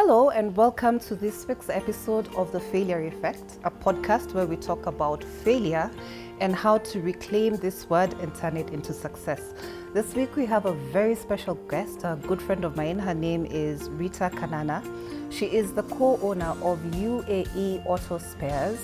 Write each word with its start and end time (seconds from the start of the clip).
Hello, 0.00 0.30
and 0.30 0.56
welcome 0.56 1.00
to 1.00 1.16
this 1.16 1.48
week's 1.48 1.68
episode 1.68 2.32
of 2.36 2.52
The 2.52 2.60
Failure 2.60 3.02
Effect, 3.02 3.58
a 3.64 3.70
podcast 3.70 4.32
where 4.32 4.46
we 4.46 4.54
talk 4.54 4.86
about 4.86 5.24
failure 5.24 5.90
and 6.38 6.54
how 6.54 6.78
to 6.78 7.00
reclaim 7.00 7.56
this 7.56 7.90
word 7.90 8.12
and 8.20 8.32
turn 8.32 8.56
it 8.56 8.70
into 8.70 8.92
success. 8.92 9.54
This 9.94 10.14
week 10.14 10.36
we 10.36 10.46
have 10.46 10.66
a 10.66 10.72
very 10.72 11.16
special 11.16 11.56
guest, 11.68 12.04
a 12.04 12.16
good 12.28 12.40
friend 12.40 12.64
of 12.64 12.76
mine. 12.76 13.00
Her 13.00 13.12
name 13.12 13.44
is 13.46 13.90
Rita 13.90 14.30
Kanana. 14.32 14.84
She 15.32 15.46
is 15.46 15.72
the 15.72 15.82
co 15.82 16.16
owner 16.22 16.54
of 16.62 16.78
UAE 16.78 17.84
Auto 17.84 18.18
Spares, 18.18 18.78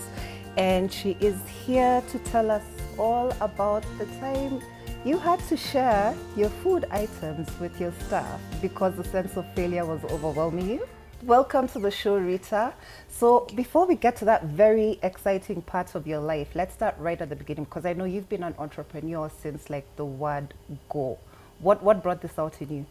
and 0.56 0.92
she 0.92 1.16
is 1.20 1.36
here 1.64 2.02
to 2.10 2.18
tell 2.30 2.50
us 2.50 2.64
all 2.98 3.32
about 3.40 3.84
the 3.98 4.06
time 4.18 4.60
you 5.04 5.18
had 5.18 5.38
to 5.48 5.56
share 5.56 6.12
your 6.34 6.48
food 6.48 6.86
items 6.90 7.48
with 7.60 7.78
your 7.78 7.92
staff 8.06 8.40
because 8.60 8.96
the 8.96 9.04
sense 9.04 9.36
of 9.36 9.46
failure 9.54 9.86
was 9.86 10.02
overwhelming 10.06 10.68
you. 10.68 10.88
Welcome 11.26 11.68
to 11.68 11.78
the 11.78 11.90
show, 11.90 12.16
Rita. 12.18 12.74
So, 13.08 13.48
before 13.54 13.86
we 13.86 13.94
get 13.94 14.14
to 14.16 14.26
that 14.26 14.44
very 14.44 14.98
exciting 15.02 15.62
part 15.62 15.94
of 15.94 16.06
your 16.06 16.20
life, 16.20 16.48
let's 16.54 16.74
start 16.74 16.96
right 16.98 17.18
at 17.18 17.30
the 17.30 17.36
beginning 17.36 17.64
because 17.64 17.86
I 17.86 17.94
know 17.94 18.04
you've 18.04 18.28
been 18.28 18.42
an 18.42 18.54
entrepreneur 18.58 19.30
since 19.40 19.70
like 19.70 19.86
the 19.96 20.04
word 20.04 20.52
go. 20.90 21.18
What 21.60 21.82
what 21.82 22.02
brought 22.02 22.20
this 22.20 22.38
out 22.38 22.60
in 22.60 22.70
you? 22.70 22.86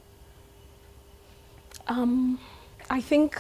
Um, 1.88 2.40
I 2.90 3.02
think 3.02 3.40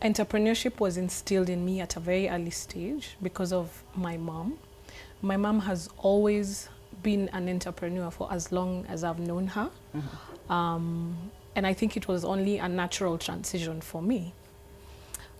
entrepreneurship 0.00 0.80
was 0.80 0.96
instilled 0.96 1.50
in 1.50 1.66
me 1.66 1.80
at 1.82 1.96
a 1.96 2.00
very 2.00 2.30
early 2.30 2.50
stage 2.50 3.16
because 3.22 3.52
of 3.52 3.84
my 3.94 4.16
mom. 4.16 4.58
My 5.20 5.36
mom 5.36 5.60
has 5.60 5.90
always 5.98 6.70
been 7.02 7.28
an 7.34 7.50
entrepreneur 7.50 8.10
for 8.10 8.32
as 8.32 8.52
long 8.52 8.86
as 8.88 9.04
I've 9.04 9.18
known 9.20 9.48
her. 9.48 9.70
Um, 10.48 11.30
and 11.58 11.66
I 11.66 11.74
think 11.74 11.96
it 11.96 12.06
was 12.06 12.24
only 12.24 12.58
a 12.58 12.68
natural 12.68 13.18
transition 13.18 13.80
for 13.80 14.00
me. 14.00 14.32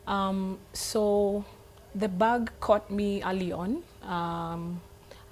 Um, 0.08 0.58
so 0.72 1.44
the 1.94 2.08
bug 2.08 2.50
caught 2.58 2.90
me 2.90 3.22
early 3.22 3.52
on 3.52 3.84
um, 4.02 4.80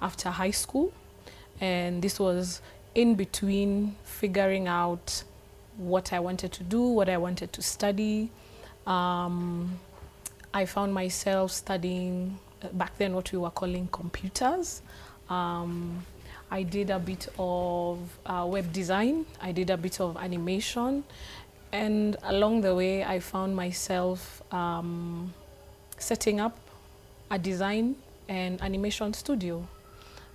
after 0.01 0.29
high 0.29 0.51
school. 0.51 0.93
And 1.59 2.01
this 2.01 2.21
was 2.21 2.61
in 2.95 3.15
between 3.15 3.97
figuring 4.05 4.69
out 4.69 5.25
what 5.75 6.13
I 6.13 6.21
wanted 6.21 6.53
to 6.53 6.63
do, 6.63 6.81
what 6.81 7.09
I 7.09 7.17
wanted 7.17 7.51
to 7.51 7.61
study. 7.61 8.31
Um, 8.85 9.77
I 10.53 10.63
found 10.63 10.93
myself 10.93 11.51
studying 11.51 12.39
uh, 12.63 12.69
back 12.69 12.97
then 12.97 13.13
what 13.13 13.29
we 13.33 13.39
were 13.39 13.49
calling 13.49 13.89
computers. 13.91 14.81
Um, 15.29 16.05
I 16.49 16.63
did 16.63 16.89
a 16.89 16.99
bit 16.99 17.27
of 17.37 17.99
uh, 18.25 18.45
web 18.47 18.71
design, 18.71 19.25
I 19.41 19.51
did 19.51 19.69
a 19.69 19.77
bit 19.77 19.99
of 19.99 20.17
animation, 20.17 21.03
and 21.71 22.15
along 22.23 22.61
the 22.61 22.73
way, 22.73 23.03
I 23.03 23.19
found 23.19 23.55
myself 23.55 24.41
um, 24.53 25.33
setting 25.97 26.39
up 26.39 26.57
a 27.29 27.37
design 27.37 27.95
and 28.29 28.61
animation 28.61 29.13
studio. 29.13 29.67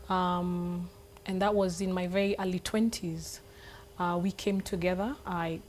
Um, 0.08 0.88
and 1.24 1.40
that 1.40 1.54
was 1.54 1.80
in 1.80 1.92
my 1.92 2.06
very 2.06 2.36
early 2.38 2.60
20s. 2.60 3.38
Uh, 3.98 4.18
we 4.22 4.32
came 4.32 4.60
together. 4.60 5.16
I 5.26 5.60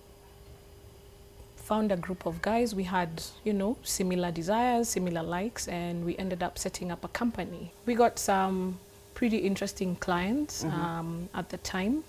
found 1.56 1.92
a 1.92 1.98
group 1.98 2.26
of 2.26 2.42
guys. 2.42 2.76
We 2.76 2.84
had, 2.84 3.24
you 3.44 3.54
know, 3.54 3.78
similar 3.84 4.32
desires, 4.32 4.90
similar 4.90 5.24
likes, 5.24 5.68
and 5.68 6.06
we 6.06 6.18
ended 6.18 6.44
up 6.44 6.58
setting 6.58 6.92
up 6.92 7.06
a 7.06 7.08
company. 7.08 7.72
We 7.86 7.96
got 7.96 8.20
some 8.20 8.80
pretty 9.14 9.38
interesting 9.38 9.96
clients 9.98 10.64
um, 10.66 11.30
at 11.34 11.50
the 11.50 11.58
time. 11.58 12.04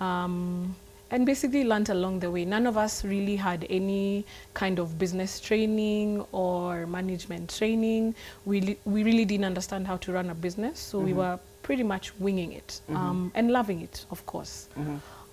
Um, 0.00 0.74
and 1.10 1.24
basically 1.24 1.62
learned 1.62 1.88
along 1.88 2.18
the 2.18 2.28
way. 2.30 2.44
None 2.44 2.66
of 2.66 2.76
us 2.76 3.04
really 3.04 3.36
had 3.36 3.64
any 3.70 4.24
kind 4.54 4.80
of 4.80 4.98
business 4.98 5.38
training 5.38 6.24
or 6.32 6.84
management 6.86 7.54
training. 7.56 8.14
We, 8.44 8.60
li- 8.60 8.78
we 8.84 9.04
really 9.04 9.24
didn't 9.24 9.44
understand 9.44 9.86
how 9.86 9.98
to 9.98 10.12
run 10.12 10.30
a 10.30 10.34
business, 10.34 10.80
so 10.80 10.98
we 10.98 11.12
were 11.12 11.38
pretty 11.62 11.84
much 11.84 12.12
winging 12.18 12.52
it 12.52 12.80
um, 12.96 13.30
and 13.36 13.52
loving 13.52 13.82
it, 13.82 14.04
of 14.10 14.26
course. 14.26 14.68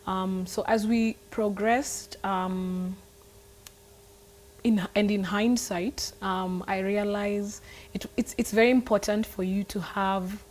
Um, 0.06 0.46
so 0.46 0.64
as 0.68 0.86
we 0.86 1.16
progressed, 1.32 2.18
um, 2.24 2.96
in, 4.64 4.88
and 4.96 5.10
in 5.10 5.24
hindsight, 5.24 6.12
um, 6.22 6.64
I 6.68 6.80
realize 6.80 7.62
it, 7.96 8.06
it's, 8.16 8.36
it's 8.38 8.52
very 8.52 8.70
important 8.70 9.26
for 9.26 9.44
you 9.44 9.64
to 9.66 9.80
have 9.82 10.44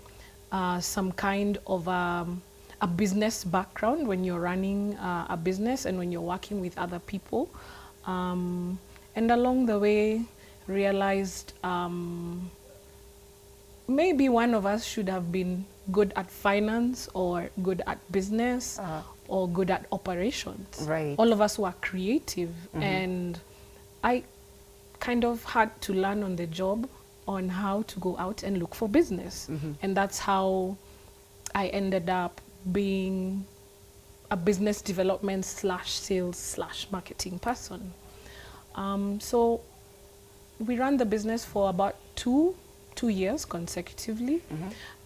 uh, 0.53 0.79
some 0.81 1.11
kind 1.13 1.59
of 1.67 1.89
um, 1.89 2.41
a 2.81 2.87
business 2.87 3.43
background 3.45 4.07
when 4.07 4.23
you're 4.25 4.41
running 4.41 4.95
uh, 4.97 5.27
a 5.31 5.37
business 5.37 5.87
and 5.87 5.99
when 5.99 6.13
you're 6.13 6.21
working 6.37 6.61
with 6.61 6.77
other 6.79 6.99
people. 7.01 7.49
Um, 8.07 8.79
and 9.17 9.31
along 9.31 9.67
the 9.67 9.79
way, 9.79 10.23
realized 10.67 11.53
um, 11.65 12.51
maybe 13.89 14.29
one 14.29 14.55
of 14.55 14.67
us 14.67 14.85
should 14.85 15.09
have 15.09 15.31
been 15.33 15.65
good 15.91 16.13
at 16.17 16.31
finance 16.31 17.09
or 17.15 17.51
good 17.63 17.83
at 17.87 17.99
business 18.13 18.79
Uh-huh. 18.79 19.03
or 19.29 19.49
good 19.49 19.71
at 19.71 19.87
operations. 19.93 20.85
Right. 20.87 21.15
All 21.19 21.33
of 21.33 21.41
us 21.41 21.59
were 21.59 21.75
creative, 21.81 22.53
and 22.75 23.39
I 24.05 24.23
kind 25.01 25.25
of 25.25 25.43
had 25.45 25.71
to 25.83 25.93
learn 25.95 26.23
on 26.23 26.37
the 26.37 26.47
job 26.47 26.89
on 27.37 27.49
how 27.49 27.77
to 27.93 27.97
go 28.01 28.13
out 28.25 28.43
and 28.47 28.53
look 28.63 28.75
for 28.75 28.89
business. 28.89 29.49
And 29.83 29.97
that's 29.97 30.19
how 30.19 30.77
I 31.55 31.65
ended 31.81 32.09
up 32.09 32.41
being 32.71 33.45
a 34.31 34.37
business 34.37 34.83
development 34.83 35.45
slash 35.45 35.91
sales 35.93 36.39
slash 36.55 36.87
marketing 36.91 37.39
person. 37.39 37.81
Um, 38.75 39.21
so 39.21 39.61
we 40.67 40.79
ran 40.79 40.97
the 40.97 41.05
business 41.17 41.45
for 41.45 41.69
about 41.69 41.97
two 42.17 42.55
two 42.95 43.09
years 43.09 43.45
consecutively. 43.45 44.41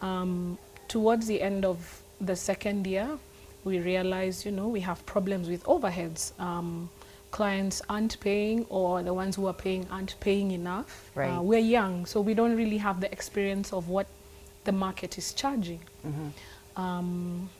Um, 0.03 0.59
towards 0.89 1.27
the 1.27 1.39
end 1.41 1.65
of 1.65 1.79
the 2.21 2.37
second 2.37 2.87
year, 2.87 3.09
we 3.65 3.79
realized, 3.81 4.45
you 4.47 4.53
know, 4.53 4.69
we 4.69 4.81
have 4.81 5.05
problems 5.07 5.49
with 5.49 5.63
overheads. 5.65 6.33
Um, 6.39 6.89
clients 7.41 7.83
aren't 7.91 8.19
paying, 8.21 8.65
or 8.71 9.03
the 9.03 9.13
ones 9.13 9.37
who 9.37 9.45
are 9.47 9.59
paying 9.67 9.87
aren't 9.91 10.15
paying 10.21 10.51
enough. 10.53 11.11
Right. 11.15 11.31
Uh, 11.31 11.43
we're 11.43 11.67
young, 11.79 12.07
so 12.07 12.21
we 12.29 12.33
don't 12.35 12.57
really 12.57 12.79
have 12.79 13.01
the 13.05 13.11
experience 13.13 13.73
of 13.75 13.89
what 13.91 14.07
the 14.65 14.73
market 14.73 15.19
is 15.19 15.35
charging. 15.35 15.81
Um, 16.77 17.51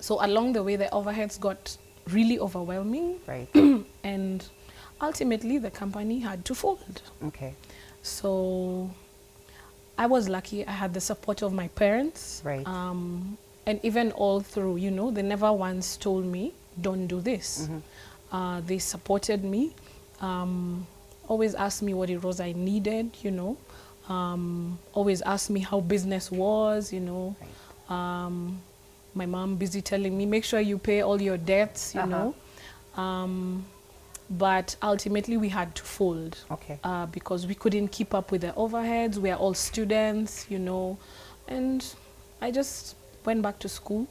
so 0.00 0.12
along 0.24 0.52
the 0.54 0.62
way, 0.62 0.74
the 0.76 0.88
overheads 0.92 1.38
got 1.38 1.76
really 2.16 2.38
overwhelming, 2.40 3.20
Right. 3.26 3.48
and 4.14 4.44
ultimately, 5.00 5.58
the 5.58 5.70
company 5.70 6.18
had 6.20 6.44
to 6.44 6.54
fold. 6.54 7.02
okay. 7.28 7.54
So 8.02 8.90
I 9.98 10.06
was 10.06 10.28
lucky. 10.28 10.66
I 10.66 10.70
had 10.82 10.92
the 10.94 11.00
support 11.00 11.42
of 11.42 11.52
my 11.52 11.68
parents. 11.82 12.40
Right. 12.44 12.66
Um, 12.66 13.38
and 13.66 13.78
even 13.82 14.10
all 14.12 14.40
through, 14.40 14.76
you 14.76 14.90
know, 14.90 15.10
they 15.10 15.22
never 15.22 15.52
once 15.52 15.96
told 15.96 16.24
me, 16.24 16.52
don't 16.80 17.06
do 17.08 17.20
this. 17.20 17.68
Uh, 18.36 18.60
they 18.70 18.78
supported 18.78 19.40
me, 19.54 19.62
um, 20.20 20.86
always 21.28 21.54
asked 21.66 21.82
me 21.88 21.92
what 21.94 22.08
it 22.10 22.20
was 22.22 22.36
I 22.48 22.52
needed, 22.52 23.06
you 23.24 23.30
know, 23.30 23.56
um, 24.14 24.78
always 24.92 25.20
asked 25.22 25.50
me 25.56 25.60
how 25.70 25.78
business 25.80 26.30
was, 26.30 26.92
you 26.96 27.00
know. 27.00 27.24
Um, 27.88 28.60
my 29.14 29.26
mom 29.26 29.56
busy 29.56 29.80
telling 29.80 30.12
me, 30.18 30.24
make 30.26 30.44
sure 30.44 30.60
you 30.60 30.76
pay 30.78 31.00
all 31.08 31.20
your 31.28 31.38
debts, 31.38 31.94
you 31.94 32.02
Uh-huh. 32.02 32.10
know. 32.14 33.02
Um, 33.02 33.64
but 34.28 34.76
ultimately, 34.82 35.36
we 35.44 35.48
had 35.48 35.74
to 35.76 35.82
fold 35.96 36.32
Okay. 36.50 36.78
uh, 36.84 37.06
because 37.06 37.46
we 37.46 37.54
couldn't 37.54 37.88
keep 37.88 38.12
up 38.18 38.26
with 38.32 38.42
the 38.42 38.52
overheads. 38.64 39.16
We 39.16 39.30
are 39.30 39.38
all 39.38 39.54
students, 39.54 40.46
you 40.50 40.58
know, 40.58 40.98
and 41.48 41.80
I 42.42 42.50
just 42.50 42.96
went 43.24 43.40
back 43.42 43.58
to 43.60 43.68
school. 43.68 44.06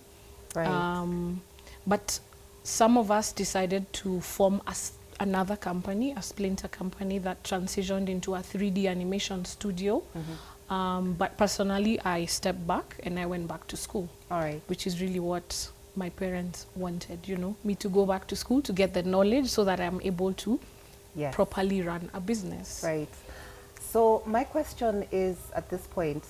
Right. 0.56 0.68
Um, 0.68 1.42
but 1.86 2.20
some 2.66 2.98
of 2.98 3.12
us 3.12 3.32
decided 3.32 3.92
to 3.94 4.20
form 4.22 4.62
a 4.68 4.76
another 5.22 5.56
company, 5.56 6.12
a 6.18 6.22
splinter 6.22 6.68
company 6.68 7.20
that 7.20 7.42
transitioned 7.44 8.10
into 8.10 8.36
a 8.36 8.40
3D 8.40 8.88
animation 8.90 9.46
studio. 9.46 10.04
Um, 10.70 11.14
but 11.14 11.38
personally, 11.38 12.02
I 12.02 12.26
stepped 12.26 12.66
back 12.68 13.00
and 13.04 13.18
I 13.18 13.26
went 13.26 13.48
back 13.48 13.66
to 13.68 13.78
school 13.78 14.10
All 14.32 14.40
right. 14.42 14.62
which 14.68 14.88
is 14.88 15.00
really 15.00 15.20
what 15.22 15.70
my 15.96 16.10
parents 16.10 16.66
wanted, 16.76 17.20
you 17.28 17.38
know, 17.38 17.56
me 17.64 17.76
to 17.76 17.88
go 17.88 18.06
back 18.06 18.28
to 18.28 18.36
school 18.36 18.62
to 18.64 18.74
get 18.74 18.94
the 18.94 19.04
knowledge 19.04 19.48
so 19.48 19.64
that 19.64 19.80
I'm 19.80 20.02
able 20.02 20.34
to 20.34 20.60
Yes. 21.16 21.34
properly 21.34 21.82
run 21.82 22.10
a 22.14 22.20
business. 22.20 22.82
Right. 22.84 23.08
So 23.80 24.22
my 24.26 24.44
question 24.44 25.06
is 25.14 25.38
at 25.56 25.70
this 25.70 25.88
point, 25.88 26.26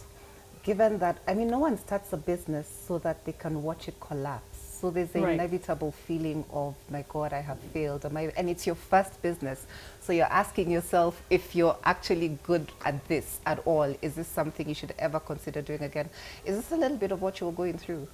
given 0.63 0.99
that 0.99 1.17
I 1.27 1.33
mean 1.33 1.47
no 1.47 1.57
one 1.59 1.77
starts 1.79 2.13
a 2.13 2.17
business 2.17 2.67
so 2.87 2.99
that 2.99 3.25
they 3.25 3.31
can 3.31 3.63
watch 3.63 3.87
it 3.87 3.99
collapse. 3.99 4.54
So 4.79 4.91
there's 4.91 5.15
an 5.15 5.23
Right. 5.23 5.33
inevitable 5.33 5.91
feeling 5.91 6.43
of 6.51 6.75
my 6.89 7.05
God, 7.07 7.31
I 7.33 7.39
have 7.41 7.59
failed. 7.73 8.05
I, 8.05 8.31
and 8.35 8.49
it's 8.49 8.65
your 8.67 8.75
first 8.75 9.21
business. 9.21 9.65
So 10.01 10.11
you're 10.13 10.25
asking 10.31 10.69
yourself 10.69 11.21
if 11.29 11.55
you're 11.55 11.77
actually 11.85 12.37
good 12.43 12.71
at 12.83 13.07
this 13.07 13.39
at 13.45 13.59
all. 13.65 13.95
Is 14.01 14.15
this 14.15 14.27
something 14.27 14.67
you 14.67 14.75
should 14.75 14.93
ever 14.99 15.19
consider 15.19 15.61
doing 15.61 15.81
again? 15.81 16.09
Is 16.43 16.57
this 16.57 16.71
a 16.71 16.77
little 16.77 16.97
bit 16.97 17.11
of 17.11 17.21
what 17.21 17.39
you 17.39 17.47
were 17.47 17.53
going 17.53 17.77
through? 17.77 18.07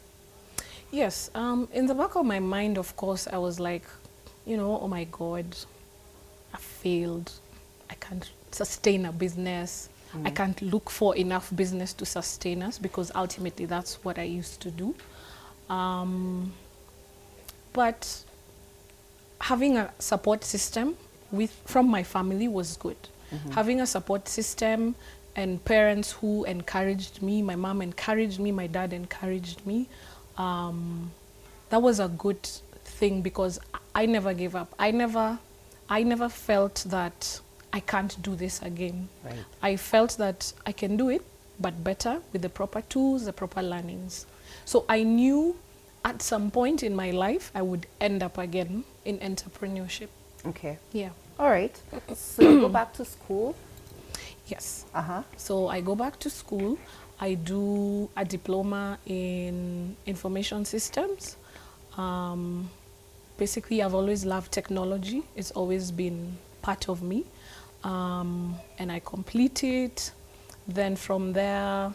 Yes, 0.91 1.31
um, 1.33 1.67
in 1.73 1.87
the 1.87 1.95
back 1.95 2.15
of 2.15 2.25
my 2.25 2.39
mind, 2.39 2.77
of 2.77 2.95
course, 2.95 3.27
I 3.27 3.37
was 3.37 3.59
like, 3.59 3.83
you 4.45 4.57
know, 4.57 4.79
oh 4.81 4.87
my 4.87 5.05
God, 5.05 5.45
I 6.53 6.57
failed. 6.57 7.31
I 7.89 7.95
can't 7.95 8.29
sustain 8.51 9.05
a 9.05 9.11
business. 9.11 9.89
I 10.25 10.29
can't 10.29 10.61
look 10.61 10.89
for 10.89 11.15
enough 11.15 11.55
business 11.55 11.93
to 11.93 12.05
sustain 12.05 12.61
us 12.61 12.77
because 12.77 13.13
ultimately 13.15 13.65
that's 13.65 14.03
what 14.03 14.19
I 14.19 14.23
used 14.23 14.59
to 14.61 14.69
do. 14.69 14.93
Um, 15.71 16.51
but 17.73 18.23
having 19.39 19.77
a 19.77 19.91
support 19.99 20.43
system 20.43 20.97
with 21.31 21.51
from 21.65 21.87
my 21.87 22.03
family 22.03 22.47
was 22.47 22.77
good. 22.77 22.97
Having 23.51 23.79
a 23.79 23.87
support 23.87 24.27
system 24.27 24.93
and 25.37 25.63
parents 25.63 26.11
who 26.11 26.43
encouraged 26.43 27.21
me, 27.21 27.41
my 27.41 27.55
mom 27.55 27.81
encouraged 27.81 28.41
me, 28.41 28.51
my 28.51 28.67
dad 28.67 28.91
encouraged 28.91 29.65
me. 29.65 29.87
Um, 30.37 31.11
that 31.69 31.81
was 31.81 32.01
a 32.01 32.09
good 32.09 32.43
thing 32.83 33.21
because 33.21 33.57
I 33.95 34.05
never 34.05 34.33
gave 34.33 34.53
up. 34.53 34.75
I 34.77 34.91
never, 34.91 35.39
I 35.89 36.03
never 36.03 36.27
felt 36.27 36.83
that 36.89 37.39
I 37.71 37.79
can't 37.79 38.21
do 38.21 38.35
this 38.35 38.61
again. 38.61 39.07
Right. 39.23 39.45
I 39.61 39.77
felt 39.77 40.17
that 40.17 40.51
I 40.65 40.73
can 40.73 40.97
do 40.97 41.07
it, 41.09 41.21
but 41.57 41.81
better 41.85 42.21
with 42.33 42.41
the 42.41 42.49
proper 42.49 42.81
tools, 42.81 43.23
the 43.23 43.33
proper 43.33 43.61
learnings. 43.61 44.25
So 44.65 44.85
I 44.89 45.03
knew 45.03 45.55
at 46.03 46.21
some 46.21 46.51
point 46.51 46.83
in 46.83 46.95
my 46.95 47.11
life 47.11 47.51
I 47.53 47.61
would 47.61 47.85
end 47.99 48.23
up 48.23 48.37
again 48.37 48.83
in 49.05 49.19
entrepreneurship. 49.19 50.07
Okay. 50.45 50.77
Yeah. 50.93 51.09
All 51.39 51.49
right. 51.49 51.75
So 52.13 52.41
you 52.41 52.61
go 52.61 52.69
back 52.69 52.93
to 52.93 53.05
school. 53.05 53.55
Yes. 54.47 54.85
Uh 54.93 55.01
huh. 55.01 55.23
So 55.37 55.67
I 55.67 55.81
go 55.81 55.95
back 55.95 56.19
to 56.19 56.29
school. 56.29 56.77
I 57.19 57.35
do 57.35 58.09
a 58.17 58.25
diploma 58.25 58.97
in 59.05 59.95
information 60.07 60.65
systems. 60.65 61.37
Um, 61.95 62.69
basically, 63.37 63.83
I've 63.83 63.93
always 63.93 64.25
loved 64.25 64.51
technology. 64.51 65.23
It's 65.35 65.51
always 65.51 65.91
been 65.91 66.37
part 66.63 66.89
of 66.89 67.03
me. 67.03 67.25
Um, 67.83 68.55
and 68.79 68.91
I 68.91 68.99
complete 68.99 69.63
it. 69.63 70.11
Then 70.67 70.95
from 70.95 71.33
there, 71.33 71.93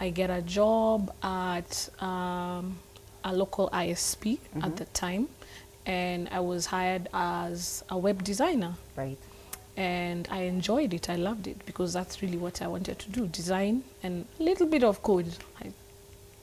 I 0.00 0.10
get 0.10 0.30
a 0.30 0.42
job 0.42 1.12
at 1.22 1.88
um, 2.00 2.78
a 3.24 3.32
local 3.32 3.68
ISP 3.70 4.38
at 4.62 4.76
the 4.76 4.84
time. 4.86 5.28
And 5.86 6.28
I 6.32 6.40
was 6.40 6.66
hired 6.66 7.08
as 7.14 7.84
a 7.88 7.96
web 7.96 8.24
designer 8.24 8.74
Right. 8.96 9.16
and 9.76 10.26
I 10.32 10.40
enjoyed 10.42 10.92
it. 10.94 11.08
I 11.08 11.14
loved 11.14 11.46
it 11.46 11.64
because 11.64 11.92
that's 11.92 12.22
really 12.22 12.36
what 12.38 12.60
I 12.60 12.66
wanted 12.66 12.98
to 12.98 13.08
do: 13.10 13.28
design 13.28 13.84
and 14.02 14.26
a 14.40 14.42
little 14.42 14.66
bit 14.66 14.82
of 14.82 15.00
code. 15.02 15.32
I 15.62 15.70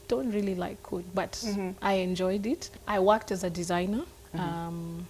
don't 0.08 0.32
really 0.32 0.56
like 0.56 0.82
code, 0.84 1.04
but 1.14 1.44
I 1.82 1.94
enjoyed 1.96 2.46
it. 2.46 2.70
I 2.88 3.00
worked 3.00 3.32
as 3.32 3.44
a 3.44 3.50
designer, 3.50 4.04
um, 4.36 5.08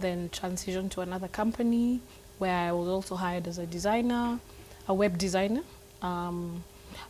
then 0.00 0.28
transitioned 0.30 0.90
to 0.92 1.00
another 1.02 1.28
company 1.28 2.00
where 2.38 2.68
I 2.68 2.72
was 2.72 2.88
also 2.88 3.14
hired 3.14 3.46
as 3.46 3.58
a 3.58 3.66
designer, 3.66 4.40
a 4.88 4.94
web 4.94 5.16
designer. 5.16 5.62
Um, 6.02 6.64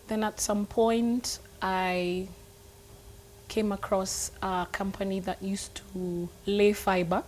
then 0.08 0.24
at 0.24 0.40
some 0.40 0.66
point, 0.66 1.38
I 1.62 2.28
came 3.48 3.72
across 3.72 4.30
a 4.42 4.66
company 4.72 5.20
that 5.20 5.42
used 5.42 5.80
to 5.92 6.28
lay 6.46 6.72
fiber 6.72 7.22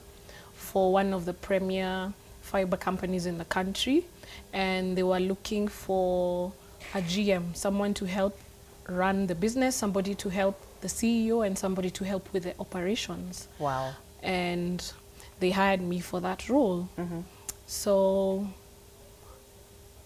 for 0.55 0.93
one 0.93 1.15
of 1.15 1.25
the 1.25 1.33
premier 1.33 2.13
fiber 2.43 2.77
companies 2.77 3.27
in 3.27 3.39
the 3.39 3.45
country 3.45 4.05
and 4.53 4.97
they 4.97 5.03
were 5.03 5.21
looking 5.21 5.69
for 5.69 6.53
a 6.95 7.01
GM, 7.01 7.57
someone 7.57 7.95
to 7.95 8.07
help 8.07 8.39
run 8.89 9.27
the 9.27 9.35
business, 9.35 9.77
somebody 9.77 10.15
to 10.15 10.29
help 10.29 10.61
the 10.81 10.89
CEO 10.89 11.47
and 11.47 11.59
somebody 11.59 11.91
to 11.91 12.05
help 12.05 12.33
with 12.33 12.45
the 12.45 12.55
operations. 12.59 13.49
Wow. 13.59 13.95
And 14.23 14.93
they 15.41 15.51
hired 15.51 15.81
me 15.81 16.01
for 16.01 16.21
that 16.21 16.49
role. 16.49 16.89
Mm-hmm. 16.99 17.21
So 17.67 18.49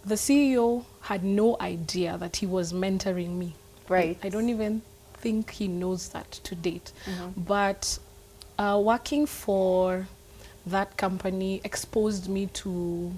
the 0.04 0.14
CEO 0.16 0.84
had 1.02 1.24
no 1.24 1.56
idea 1.60 2.16
that 2.18 2.36
he 2.36 2.46
was 2.46 2.72
mentoring 2.72 3.36
me. 3.36 3.54
Right. 3.88 4.18
I 4.22 4.28
don't 4.28 4.48
even 4.48 4.82
think 5.14 5.50
he 5.50 5.68
knows 5.68 6.08
that 6.08 6.30
to 6.30 6.54
date. 6.54 6.92
But 7.36 7.98
uh, 8.58 8.80
working 8.82 9.26
for 9.26 10.06
that 10.66 10.96
company 10.96 11.60
exposed 11.64 12.28
me 12.28 12.46
to 12.46 13.12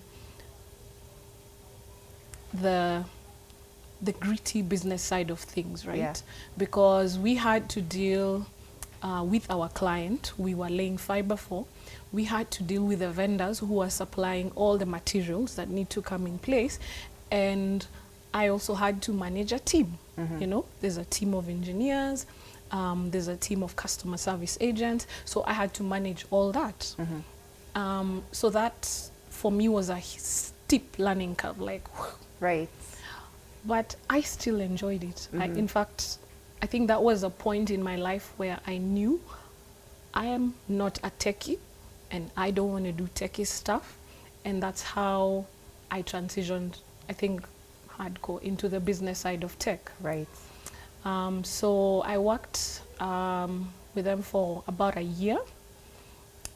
the 2.53 3.05
the 4.03 4.13
gritty 4.13 4.61
business 4.61 5.03
side 5.03 5.31
of 5.31 5.41
things, 5.41 5.87
right? 5.87 5.97
Yeah. 5.99 6.15
Because 6.59 7.19
we 7.19 7.37
had 7.37 7.71
to 7.71 7.81
deal 7.81 8.47
uh, 9.05 9.23
with 9.23 9.49
our 9.51 9.69
client 9.69 10.33
we 10.39 10.55
were 10.55 10.69
laying 10.71 10.97
fiber 10.99 11.37
for. 11.37 11.67
We 12.13 12.25
had 12.25 12.51
to 12.53 12.63
deal 12.63 12.85
with 12.85 13.01
the 13.01 13.11
vendors 13.11 13.59
who 13.61 13.81
are 13.81 13.91
supplying 13.91 14.51
all 14.57 14.79
the 14.79 14.87
materials 14.87 15.55
that 15.57 15.69
need 15.69 15.91
to 15.91 16.01
come 16.03 16.27
in 16.27 16.39
place, 16.39 16.79
and 17.31 17.87
I 18.33 18.49
also 18.49 18.75
had 18.75 19.03
to 19.03 19.13
manage 19.13 19.53
a 19.53 19.59
team. 19.59 19.99
You 20.41 20.47
know, 20.47 20.65
there's 20.81 20.97
a 20.97 21.05
team 21.05 21.35
of 21.35 21.49
engineers, 21.49 22.27
um, 22.71 23.11
there's 23.11 23.29
a 23.29 23.37
team 23.37 23.63
of 23.63 23.75
customer 23.77 24.17
service 24.17 24.57
agents, 24.61 25.07
so 25.25 25.43
I 25.47 25.53
had 25.53 25.75
to 25.75 25.83
manage 25.83 26.25
all 26.31 26.53
that. 26.53 26.95
Um, 27.75 28.23
so 28.31 28.49
that 28.51 29.11
for 29.31 29.51
me 29.51 29.69
was 29.69 29.91
a 29.91 30.01
steep 30.01 30.97
learning 30.99 31.35
curve, 31.37 31.61
like 31.61 31.83
Right. 32.41 32.69
but 33.65 33.97
I 34.09 34.21
still 34.21 34.61
enjoyed 34.61 35.03
it. 35.03 35.29
I, 35.37 35.47
in 35.47 35.67
fact, 35.69 36.19
I 36.65 36.67
think 36.67 36.89
that 36.89 37.03
was 37.03 37.23
a 37.25 37.29
point 37.29 37.71
in 37.71 37.83
my 37.83 37.97
life 37.97 38.33
where 38.39 38.59
I 38.67 38.79
knew 38.79 39.21
I 40.15 40.25
am 40.25 40.55
not 40.67 40.97
a 41.03 41.11
techie 41.11 41.59
and 42.11 42.31
I 42.39 42.53
don't 42.53 42.73
want 42.73 42.87
to 42.87 42.93
do 42.93 43.07
techie 43.09 43.47
stuff. 43.47 43.99
And 44.47 44.63
that's 44.63 44.81
how 44.81 45.45
I 45.91 46.01
transitioned, 46.01 46.79
I 47.07 47.13
think, 47.13 47.47
hardcore 47.99 48.41
into 48.43 48.71
the 48.71 48.81
business 48.81 49.19
side 49.19 49.45
of 49.45 49.59
tech. 49.59 49.93
Right. 50.01 50.27
Um, 51.05 51.45
so 51.45 52.01
I 52.01 52.17
worked 52.17 52.81
um, 52.99 53.69
with 53.95 54.07
them 54.07 54.23
for 54.23 54.63
about 54.67 54.97
a 54.97 55.03
year, 55.03 55.41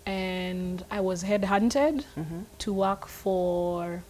and 0.07 0.83
I 0.91 1.01
was 1.01 1.23
headhunted 1.23 2.05
to 2.61 2.73
work 2.73 3.07
for 3.07 4.03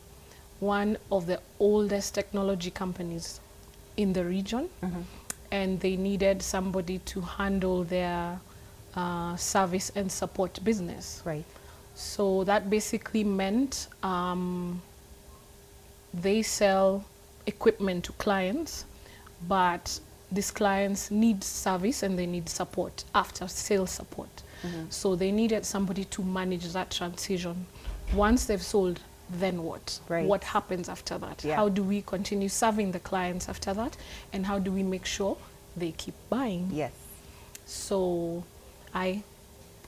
one 0.61 0.97
of 1.11 1.27
the 1.27 1.41
oldest 1.59 2.15
technology 2.15 2.71
companies 2.71 3.41
in 3.97 4.13
the 4.13 4.25
region, 4.25 4.69
and 5.51 5.81
they 5.81 5.97
needed 5.97 6.43
somebody 6.43 6.99
to 7.01 7.21
handle 7.21 7.85
their 7.85 8.39
uh, 8.95 9.37
service 9.37 9.91
and 9.95 10.11
support 10.11 10.63
business. 10.65 11.23
Right. 11.25 11.45
So 11.95 12.45
that 12.45 12.71
basically 12.71 13.25
meant 13.25 13.89
um, 14.03 14.81
they 16.15 16.43
sell 16.43 17.05
equipment 17.47 18.05
to 18.05 18.13
clients, 18.13 18.85
but 19.49 19.99
these 20.31 20.51
clients 20.51 21.11
need 21.11 21.43
service 21.43 22.03
and 22.03 22.19
they 22.19 22.27
need 22.27 22.49
support 22.49 23.05
after 23.15 23.49
sales 23.49 23.91
support. 23.91 24.29
So 24.91 25.17
they 25.17 25.31
needed 25.31 25.65
somebody 25.65 26.05
to 26.07 26.23
manage 26.23 26.73
that 26.73 26.91
transition. 26.91 27.67
Once 28.13 28.47
they've 28.47 28.63
sold, 28.63 29.01
then 29.31 29.63
what? 29.63 30.01
Right. 30.09 30.27
What 30.27 30.45
happens 30.45 30.89
after 30.89 31.19
that? 31.19 31.45
Yeah. 31.45 31.57
How 31.57 31.69
do 31.69 31.83
we 31.83 32.03
continue 32.03 32.49
serving 32.49 32.93
the 32.93 33.01
clients 33.01 33.49
after 33.49 33.75
that? 33.75 33.97
And 34.33 34.47
how 34.47 34.59
do 34.59 34.73
we 34.73 34.83
make 34.83 35.05
sure 35.05 35.37
they 35.77 35.93
keep 35.93 36.15
buying? 36.31 36.71
Yes. 36.73 36.93
So 37.67 38.45
I 38.95 39.23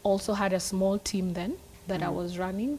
also 0.03 0.35
had 0.35 0.53
a 0.53 0.61
small 0.61 0.99
team 0.99 1.33
then 1.33 1.57
that 1.87 2.03
I 2.03 2.07
mm. 2.07 2.15
was 2.15 2.39
running. 2.39 2.79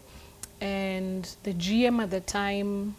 And 0.60 1.28
the 1.44 1.54
GM 1.54 2.02
at 2.04 2.12
the 2.12 2.22
time 2.22 2.96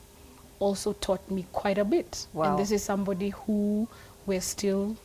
also 0.58 0.92
taught 0.94 1.28
me 1.30 1.46
quite 1.52 1.78
a 1.78 1.84
bit. 1.84 2.26
Wow. 2.32 2.50
And 2.50 2.58
this 2.58 2.70
is 2.70 2.82
somebody 2.82 3.30
who 3.30 3.88
we're 4.26 4.40
still 4.40 4.96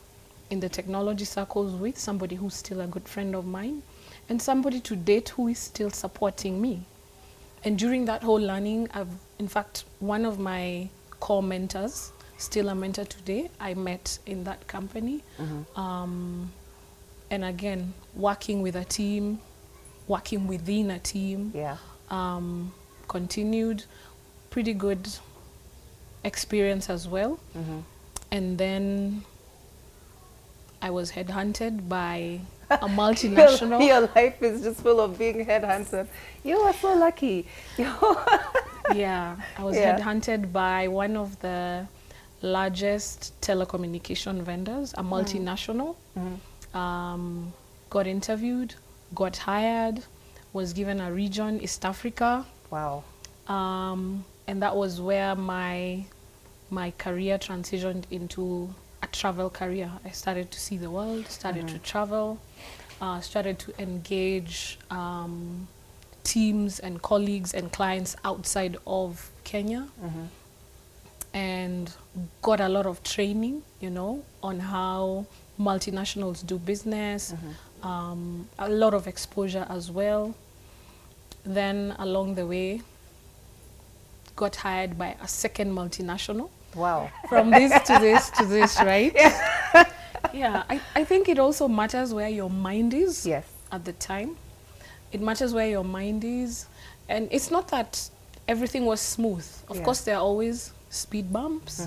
in 0.50 0.60
the 0.60 0.68
technology 0.68 1.24
circles 1.24 1.74
with, 1.74 1.98
somebody 1.98 2.36
who's 2.36 2.54
still 2.54 2.80
a 2.80 2.86
good 2.86 3.08
friend 3.08 3.34
of 3.34 3.46
mine, 3.46 3.82
and 4.28 4.40
somebody 4.40 4.80
to 4.80 4.96
date 4.96 5.30
who 5.30 5.48
is 5.48 5.58
still 5.58 5.90
supporting 5.90 6.60
me. 6.60 6.82
And 7.64 7.78
during 7.78 8.04
that 8.06 8.22
whole 8.22 8.40
learning, 8.40 8.88
I've, 8.94 9.08
in 9.38 9.48
fact, 9.48 9.84
one 10.00 10.24
of 10.24 10.38
my 10.38 10.88
core 11.20 11.42
mentors, 11.42 12.12
still 12.36 12.68
a 12.68 12.74
mentor 12.74 13.04
today, 13.04 13.50
I 13.60 13.74
met 13.74 14.18
in 14.26 14.44
that 14.44 14.66
company. 14.68 15.22
Um, 15.76 16.52
and 17.30 17.44
again, 17.44 17.94
working 18.14 18.62
with 18.62 18.76
a 18.76 18.84
team, 18.84 19.40
working 20.06 20.46
within 20.46 20.90
a 20.90 20.98
team, 20.98 21.52
Yeah. 21.54 21.76
um, 22.10 22.72
continued. 23.08 23.84
Pretty 24.50 24.72
good 24.72 25.08
experience 26.24 26.88
as 26.88 27.06
well. 27.08 27.38
And 28.30 28.56
then 28.58 29.24
I 30.80 30.90
was 30.90 31.12
headhunted 31.12 31.88
by 31.88 32.40
a 32.70 32.76
multinational. 33.02 33.84
your 33.86 34.02
life 34.14 34.42
is 34.42 34.62
just 34.62 34.80
full 34.80 35.00
of 35.00 35.18
being 35.18 35.44
headhunted. 35.46 36.06
You 36.44 36.58
are 36.58 36.72
so 36.74 36.94
lucky. 36.94 37.46
yeah, 38.94 39.36
I 39.58 39.64
was 39.64 39.76
Yeah. 39.76 39.98
headhunted 39.98 40.52
by 40.52 40.88
one 40.88 41.16
of 41.16 41.38
the 41.40 41.86
largest 42.42 43.32
telecommunication 43.40 44.42
vendors, 44.42 44.94
a 44.96 45.02
multinational. 45.02 45.96
Um, 46.74 47.52
got 47.90 48.06
interviewed, 48.06 48.74
got 49.14 49.36
hired, 49.36 50.02
was 50.52 50.72
given 50.72 51.00
a 51.00 51.10
region, 51.12 51.60
East 51.62 51.84
Africa, 51.84 52.44
wow. 52.70 53.02
um, 53.48 54.24
and 54.46 54.62
that 54.62 54.74
was 54.76 55.00
where 55.00 55.34
my 55.34 56.04
my 56.70 56.90
career 56.98 57.38
transitioned 57.38 58.04
into 58.10 58.68
travel 59.12 59.50
career. 59.50 59.90
I 60.04 60.10
started 60.10 60.50
to 60.50 60.60
see 60.60 60.76
the 60.76 60.90
world, 60.90 61.26
started 61.28 61.66
to 61.68 61.78
travel, 61.78 62.38
uh, 63.00 63.20
started 63.20 63.58
to 63.60 63.72
engage 63.82 64.78
um, 64.90 65.68
teams 66.24 66.78
and 66.80 67.00
colleagues 67.02 67.54
and 67.54 67.70
clients 67.72 68.16
outside 68.24 68.76
of 68.86 69.30
Kenya, 69.44 69.86
and 71.34 71.90
got 72.42 72.60
a 72.60 72.68
lot 72.68 72.86
of 72.86 73.02
training, 73.02 73.62
you 73.80 73.90
know, 73.90 74.22
on 74.42 74.58
how 74.60 75.26
multinationals 75.60 76.44
do 76.46 76.58
business, 76.58 77.34
um, 77.82 78.48
a 78.58 78.68
lot 78.68 78.94
of 78.94 79.06
exposure 79.06 79.66
as 79.68 79.90
well. 79.90 80.34
Then 81.44 81.94
along 81.98 82.34
the 82.34 82.46
way, 82.46 82.82
got 84.36 84.56
hired 84.56 84.96
by 84.98 85.16
a 85.22 85.28
second 85.28 85.72
multinational 85.74 86.50
Wow. 86.78 87.10
from 87.28 87.50
this 87.50 87.72
to 87.88 87.98
this 87.98 88.30
to 88.30 88.44
this, 88.46 88.80
right? 88.92 89.14
Yeah. 90.32 90.62
I, 90.68 90.80
I 90.94 91.04
think 91.04 91.28
it 91.28 91.38
also 91.38 91.68
matters 91.68 92.12
where 92.14 92.28
your 92.28 92.50
mind 92.50 92.94
is 92.94 93.26
Yes. 93.26 93.44
at 93.72 93.84
the 93.84 93.92
time. 93.94 94.36
It 95.12 95.20
matters 95.20 95.52
where 95.54 95.68
your 95.68 95.84
mind 95.84 96.22
is. 96.24 96.66
And 97.08 97.28
it's 97.30 97.50
not 97.50 97.68
that 97.68 98.08
everything 98.46 98.84
was 98.84 99.00
smooth. 99.00 99.46
Of 99.68 99.76
Yeah. 99.78 99.84
course, 99.84 100.00
there 100.02 100.16
are 100.16 100.22
always 100.22 100.72
speed 100.90 101.32
bumps, 101.32 101.86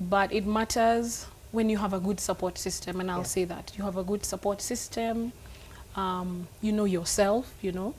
but 0.00 0.32
it 0.32 0.46
matters 0.46 1.26
when 1.52 1.68
you 1.70 1.78
have 1.78 1.92
a 1.92 2.00
good 2.00 2.20
support 2.20 2.58
system. 2.58 3.00
And 3.00 3.10
I'll 3.10 3.18
Yeah. 3.18 3.24
say 3.36 3.44
that 3.44 3.72
you 3.76 3.84
have 3.84 3.96
a 3.98 4.04
good 4.04 4.24
support 4.24 4.62
system, 4.62 5.32
um, 5.96 6.48
you 6.62 6.72
know 6.72 6.84
yourself, 6.86 7.52
you 7.60 7.72
know. 7.72 7.94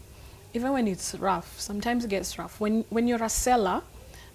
Even 0.54 0.72
when 0.74 0.88
it's 0.88 1.14
rough, 1.16 1.60
sometimes 1.60 2.06
it 2.06 2.10
gets 2.10 2.40
rough. 2.40 2.60
When, 2.60 2.84
when 2.90 3.08
you're 3.08 3.24
a 3.24 3.30
seller, 3.30 3.84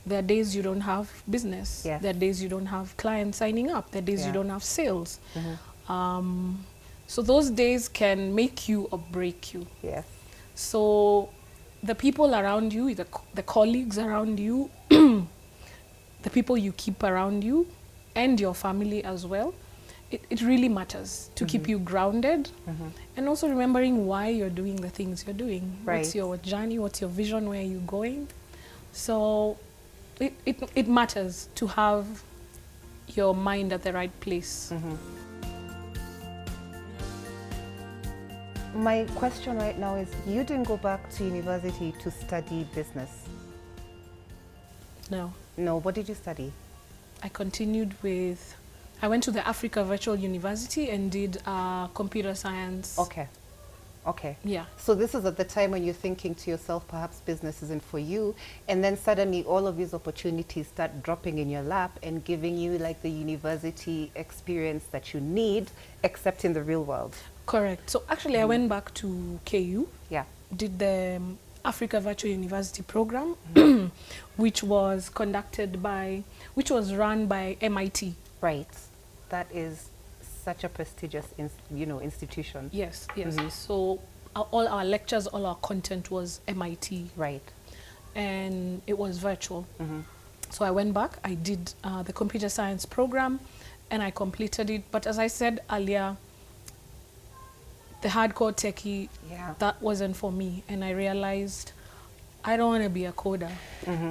there 0.06 0.18
are 0.18 0.22
days 0.22 0.54
you 0.54 0.62
don't 0.62 0.80
have 0.82 1.10
business. 1.28 1.82
Yes. 1.84 2.02
There 2.02 2.10
are 2.10 2.18
days 2.18 2.42
you 2.42 2.48
don't 2.48 2.66
have 2.66 2.96
clients 2.96 3.38
signing 3.38 3.70
up. 3.70 3.90
There 3.90 4.00
are 4.02 4.04
days 4.04 4.20
Yeah. 4.20 4.28
you 4.28 4.32
don't 4.34 4.50
have 4.50 4.62
sales. 4.64 5.18
Um, 5.88 6.64
so 7.06 7.22
those 7.22 7.50
days 7.50 7.88
can 7.88 8.34
make 8.34 8.68
you 8.68 8.88
or 8.90 8.98
break 8.98 9.52
you. 9.54 9.66
Yes. 9.82 10.04
So 10.54 11.28
the 11.82 11.94
people 11.94 12.34
around 12.34 12.72
you, 12.72 12.94
the, 12.94 13.04
co- 13.06 13.24
the 13.34 13.42
colleagues 13.42 13.98
around 13.98 14.38
you, 14.40 14.70
the 14.88 16.30
people 16.32 16.56
you 16.56 16.72
keep 16.72 17.02
around 17.02 17.44
you, 17.44 17.66
and 18.16 18.38
your 18.40 18.54
family 18.54 19.02
as 19.04 19.26
well, 19.26 19.52
it, 20.10 20.22
it 20.30 20.40
really 20.42 20.68
matters 20.68 21.30
to 21.34 21.44
keep 21.44 21.68
you 21.68 21.78
grounded 21.80 22.48
Mhm. 22.68 22.90
and 23.16 23.28
also 23.28 23.48
remembering 23.48 24.06
why 24.06 24.28
you're 24.28 24.48
doing 24.62 24.76
the 24.76 24.88
things 24.90 25.24
you're 25.26 25.34
doing. 25.34 25.76
Right. 25.84 25.98
What's 25.98 26.14
your 26.14 26.36
journey? 26.36 26.78
What's 26.78 27.00
your 27.00 27.10
vision? 27.10 27.48
Where 27.48 27.58
are 27.60 27.64
you 27.76 27.80
going? 27.86 28.28
So 28.92 29.56
it, 30.20 30.32
it, 30.46 30.70
it 30.74 30.88
matters 30.88 31.48
to 31.56 31.66
have 31.66 32.06
your 33.08 33.34
mind 33.34 33.72
at 33.72 33.82
the 33.82 33.92
right 33.92 34.20
place. 34.20 34.72
My 38.74 39.06
question 39.14 39.56
right 39.56 39.78
now 39.78 39.94
is 39.94 40.08
you 40.26 40.42
didn't 40.42 40.64
go 40.66 40.76
back 40.76 41.08
to 41.12 41.24
university 41.24 41.94
to 42.00 42.10
study 42.10 42.66
business. 42.74 43.28
No. 45.10 45.32
No, 45.56 45.78
what 45.78 45.94
did 45.94 46.08
you 46.08 46.14
study? 46.14 46.52
I 47.22 47.28
continued 47.28 47.94
with, 48.02 48.56
I 49.00 49.06
went 49.08 49.22
to 49.24 49.30
the 49.30 49.46
Africa 49.46 49.84
Virtual 49.84 50.16
University 50.16 50.90
and 50.90 51.10
did 51.10 51.40
uh, 51.46 51.86
computer 51.88 52.34
science. 52.34 52.98
Okay. 52.98 53.28
Okay. 54.06 54.36
Yeah. 54.44 54.66
So 54.76 54.94
this 54.94 55.14
is 55.14 55.24
at 55.24 55.36
the 55.36 55.44
time 55.44 55.70
when 55.70 55.82
you're 55.84 55.94
thinking 55.94 56.34
to 56.34 56.50
yourself, 56.50 56.86
perhaps 56.88 57.20
business 57.20 57.62
isn't 57.62 57.82
for 57.82 57.98
you, 57.98 58.34
and 58.68 58.84
then 58.84 58.96
suddenly 58.98 59.44
all 59.44 59.66
of 59.66 59.76
these 59.76 59.94
opportunities 59.94 60.66
start 60.68 61.02
dropping 61.02 61.38
in 61.38 61.48
your 61.48 61.62
lap 61.62 61.98
and 62.02 62.22
giving 62.24 62.58
you 62.58 62.76
like 62.78 63.00
the 63.02 63.10
university 63.10 64.10
experience 64.14 64.84
that 64.92 65.14
you 65.14 65.20
need, 65.20 65.70
except 66.02 66.44
in 66.44 66.52
the 66.52 66.62
real 66.62 66.84
world. 66.84 67.14
Correct. 67.46 67.88
So 67.90 68.02
actually, 68.08 68.38
I 68.40 68.44
went 68.44 68.68
back 68.68 68.92
to 68.94 69.38
KU, 69.46 69.88
Yeah. 70.10 70.24
did 70.54 70.78
the 70.78 71.14
um, 71.16 71.38
Africa 71.64 71.98
Virtual 72.00 72.30
University 72.30 72.82
program, 72.82 73.36
which 74.36 74.62
was 74.62 75.08
conducted 75.08 75.82
by, 75.82 76.24
which 76.54 76.70
was 76.70 76.94
run 76.94 77.26
by 77.26 77.56
MIT. 77.62 78.14
Right. 78.42 78.68
That 79.30 79.46
is 79.52 79.88
such 80.44 80.64
a 80.64 80.68
prestigious, 80.68 81.26
you 81.70 81.86
know, 81.86 82.00
institution. 82.00 82.70
Yes, 82.72 83.06
yes. 83.16 83.34
Mhm. 83.36 83.50
So 83.50 84.00
uh, 84.36 84.42
all 84.50 84.68
our 84.68 84.84
lectures, 84.84 85.26
all 85.26 85.46
our 85.46 85.56
content 85.56 86.10
was 86.10 86.40
MIT, 86.46 87.10
Right. 87.16 87.42
and 88.14 88.82
it 88.86 88.96
was 88.98 89.18
virtual. 89.18 89.62
hmm 89.78 90.00
So 90.50 90.64
I 90.64 90.70
went 90.70 90.92
back, 90.94 91.18
I 91.24 91.34
did 91.34 91.72
uh, 91.82 92.02
the 92.02 92.12
computer 92.12 92.48
science 92.48 92.86
program, 92.86 93.40
and 93.90 94.02
I 94.02 94.10
completed 94.10 94.70
it. 94.70 94.82
But 94.90 95.06
as 95.06 95.18
I 95.18 95.28
said 95.28 95.60
earlier, 95.70 96.16
the 98.02 98.08
hardcore 98.08 98.52
techie, 98.54 99.08
Yeah. 99.30 99.54
that 99.58 99.80
wasn't 99.80 100.16
for 100.16 100.30
me. 100.30 100.62
And 100.68 100.84
I 100.84 100.90
realized 100.90 101.72
I 102.44 102.56
don't 102.58 102.68
want 102.70 102.84
to 102.84 102.90
be 102.90 103.06
a 103.06 103.12
coder. 103.12 103.50
hmm 103.84 104.10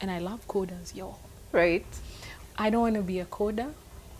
And 0.00 0.10
I 0.10 0.18
love 0.20 0.40
coders, 0.48 0.94
yo. 0.94 1.16
Right. 1.52 1.86
I 2.56 2.70
don't 2.70 2.82
want 2.82 2.94
to 2.96 3.02
be 3.02 3.20
a 3.20 3.24
coder. 3.26 3.72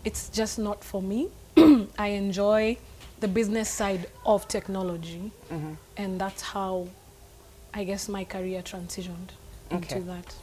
It's 0.05 0.29
just 0.29 0.59
not 0.59 0.83
for 0.83 1.01
me. 1.01 1.29
I 1.57 2.07
enjoy 2.07 2.77
the 3.19 3.27
business 3.27 3.69
side 3.69 4.07
of 4.25 4.47
technology. 4.47 5.31
hmm 5.49 5.73
And 5.97 6.19
that's 6.19 6.41
how 6.41 6.87
I 7.73 7.83
guess 7.83 8.09
my 8.09 8.23
career 8.25 8.61
transitioned 8.61 9.29
Okay. 9.71 9.95
into 9.95 10.07
that. 10.07 10.35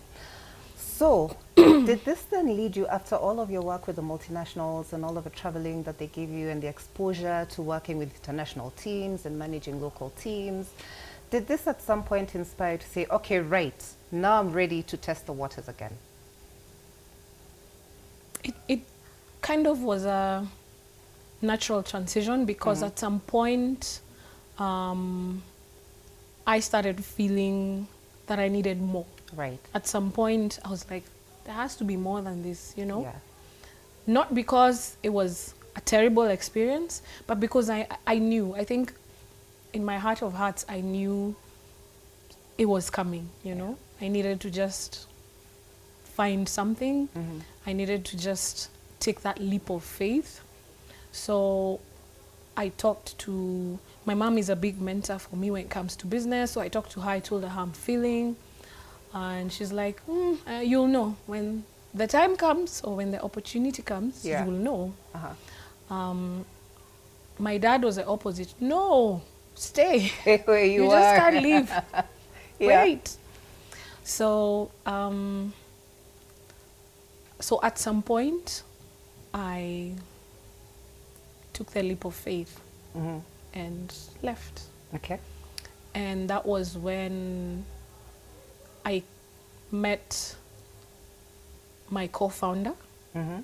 So, 0.76 1.36
did 1.56 2.04
this 2.04 2.22
then 2.30 2.56
lead 2.56 2.76
you, 2.76 2.86
after 2.86 3.16
all 3.16 3.40
of 3.40 3.50
your 3.50 3.62
work 3.62 3.86
with 3.86 3.96
the 3.96 4.02
multinationals 4.02 4.92
and 4.92 5.04
all 5.04 5.16
of 5.16 5.24
the 5.24 5.30
traveling 5.30 5.82
that 5.84 5.98
they 5.98 6.08
gave 6.08 6.30
you 6.30 6.48
and 6.48 6.60
the 6.62 6.66
exposure 6.68 7.46
to 7.50 7.62
working 7.62 7.96
with 7.98 8.14
international 8.14 8.72
teams 8.72 9.24
and 9.26 9.38
managing 9.38 9.80
local 9.80 10.10
teams, 10.20 10.70
did 11.30 11.46
this 11.46 11.66
at 11.66 11.80
some 11.80 12.02
point 12.02 12.34
inspire 12.34 12.72
you 12.72 12.78
to 12.78 12.86
say, 12.86 13.06
okay, 13.10 13.38
right, 13.38 13.82
now 14.12 14.40
I'm 14.40 14.52
ready 14.52 14.82
to 14.84 14.96
test 14.96 15.26
the 15.26 15.32
waters 15.32 15.68
again? 15.68 15.92
it, 18.44 18.54
it 18.68 18.80
kind 19.42 19.66
of 19.66 19.82
was 19.82 20.04
a 20.04 20.46
natural 21.42 21.82
transition 21.82 22.44
because 22.44 22.82
at 22.82 22.98
some 22.98 23.20
point 23.20 24.00
um, 24.58 25.42
I 26.46 26.60
started 26.60 27.04
feeling 27.04 27.86
that 28.26 28.38
I 28.38 28.48
needed 28.48 28.80
more. 28.80 29.06
Right. 29.34 29.58
At 29.74 29.86
some 29.86 30.10
point, 30.12 30.58
I 30.64 30.70
was 30.70 30.88
like, 30.90 31.04
there 31.44 31.54
has 31.54 31.76
to 31.76 31.84
be 31.84 31.96
more 31.96 32.20
than 32.22 32.42
this, 32.42 32.74
you 32.76 32.84
know? 32.84 33.02
Yeah. 33.02 33.12
Not 34.06 34.34
because 34.34 34.96
it 35.02 35.10
was 35.10 35.54
a 35.76 35.80
terrible 35.80 36.24
experience, 36.24 37.02
but 37.26 37.40
because 37.40 37.70
I, 37.70 37.86
I 38.06 38.18
knew, 38.18 38.54
I 38.54 38.64
think 38.64 38.92
in 39.72 39.84
my 39.84 39.98
heart 39.98 40.22
of 40.22 40.32
hearts, 40.34 40.64
I 40.68 40.80
knew 40.80 41.34
it 42.58 42.66
was 42.66 42.90
coming, 42.90 43.28
you 43.44 43.54
know? 43.54 43.78
I 44.00 44.08
needed 44.08 44.40
to 44.40 44.50
just 44.50 45.06
find 46.04 46.48
something. 46.48 47.08
Mm-hmm. 47.08 47.38
I 47.66 47.72
needed 47.72 48.04
to 48.06 48.16
just 48.16 48.70
take 48.98 49.20
that 49.22 49.38
leap 49.38 49.70
of 49.70 49.82
faith. 49.84 50.40
So 51.12 51.80
I 52.56 52.68
talked 52.68 53.18
to 53.20 53.78
my 54.06 54.14
mom 54.14 54.38
is 54.38 54.48
a 54.48 54.56
big 54.56 54.80
mentor 54.80 55.18
for 55.18 55.36
me 55.36 55.50
when 55.50 55.62
it 55.62 55.70
comes 55.70 55.94
to 55.96 56.06
business. 56.06 56.52
So 56.52 56.60
I 56.60 56.68
talked 56.68 56.92
to 56.92 57.00
her. 57.00 57.10
I 57.10 57.20
told 57.20 57.42
her 57.42 57.48
how 57.48 57.62
I'm 57.62 57.72
feeling, 57.72 58.36
and 59.14 59.52
she's 59.52 59.72
like, 59.72 60.04
mm, 60.06 60.38
uh, 60.48 60.60
"You'll 60.60 60.86
know 60.88 61.16
when 61.26 61.64
the 61.94 62.06
time 62.06 62.36
comes 62.36 62.80
or 62.82 62.96
when 62.96 63.10
the 63.10 63.22
opportunity 63.22 63.82
comes. 63.82 64.24
Yeah. 64.24 64.44
You'll 64.44 64.54
know." 64.54 64.94
Uh-huh. 65.14 65.94
Um, 65.94 66.44
my 67.38 67.58
dad 67.58 67.82
was 67.82 67.96
the 67.96 68.06
opposite. 68.06 68.52
No, 68.60 69.22
stay. 69.54 70.12
Where 70.44 70.64
you, 70.64 70.82
You, 70.84 70.90
are. 70.90 71.00
just 71.00 71.16
can't 71.16 71.42
leave. 71.42 71.72
Yeah. 72.58 72.84
Wait. 72.84 73.16
So, 74.04 74.70
um, 74.84 75.54
so 77.40 77.58
at 77.62 77.78
some 77.78 78.02
point, 78.02 78.62
I 79.32 79.92
took 81.60 81.70
the 81.72 81.82
leap 81.82 82.06
of 82.06 82.14
faith 82.14 82.58
Mhm. 82.96 83.20
and 83.52 83.94
left. 84.22 84.62
Okay. 84.94 85.18
And 85.94 86.30
that 86.30 86.46
was 86.46 86.78
when 86.78 87.66
I 88.86 89.02
met 89.70 90.36
my 91.90 92.06
co-founder 92.06 92.74
hmm 93.12 93.40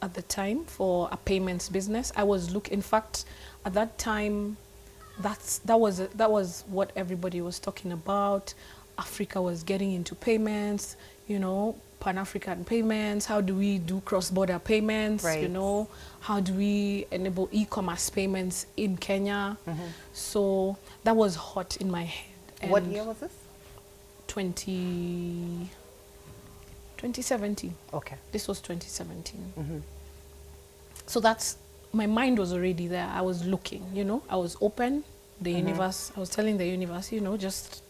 at 0.00 0.14
the 0.14 0.22
time 0.22 0.64
for 0.64 1.08
a 1.10 1.16
payments 1.16 1.68
business. 1.68 2.12
I 2.14 2.22
was 2.22 2.50
look. 2.54 2.68
In 2.68 2.82
fact, 2.82 3.24
at 3.64 3.72
that 3.74 3.98
time, 3.98 4.56
that's 5.18 5.58
that 5.68 5.80
was 5.80 5.96
that 6.20 6.30
was 6.30 6.62
what 6.68 6.92
everybody 6.94 7.40
was 7.40 7.58
talking 7.58 7.90
about. 7.90 8.54
Africa 8.98 9.40
was 9.42 9.62
getting 9.64 9.92
into 9.92 10.14
payments. 10.14 10.96
You 11.28 11.38
know, 11.38 11.76
Pan 12.00 12.16
African 12.18 12.64
payments. 12.64 13.26
How 13.26 13.40
do 13.40 13.54
we 13.54 13.78
do 13.78 14.00
cross 14.00 14.30
border 14.30 14.58
payments? 14.58 15.22
Right. 15.24 15.42
You 15.42 15.48
know, 15.48 15.88
how 16.20 16.40
do 16.40 16.52
we 16.54 17.06
enable 17.10 17.48
e-commerce 17.52 18.08
payments 18.10 18.66
in 18.76 18.96
Kenya? 18.96 19.56
So 20.12 20.76
that 21.04 21.14
was 21.14 21.36
hot 21.36 21.76
in 21.76 21.90
my 21.90 22.04
head. 22.04 22.70
What 22.70 22.82
And 22.84 22.92
year 22.92 23.04
was 23.04 23.18
this? 23.18 23.32
20, 24.28 25.68
2017. 26.96 27.74
Okay. 27.92 28.16
This 28.32 28.48
was 28.48 28.60
2017. 28.60 29.52
Mm-hmm. 29.58 29.78
So 31.06 31.20
that's 31.20 31.56
my 31.92 32.06
mind 32.06 32.38
was 32.38 32.52
already 32.52 32.86
there. 32.88 33.06
I 33.12 33.22
was 33.22 33.44
looking, 33.46 33.86
you 33.94 34.04
know, 34.04 34.22
I 34.28 34.36
was 34.36 34.56
open. 34.60 35.04
The 35.40 35.52
Mhm. 35.54 35.58
universe, 35.58 36.12
I 36.16 36.20
was 36.20 36.30
telling 36.30 36.58
the 36.58 36.66
universe, 36.66 37.12
you 37.12 37.20
know, 37.20 37.36
just 37.36 37.82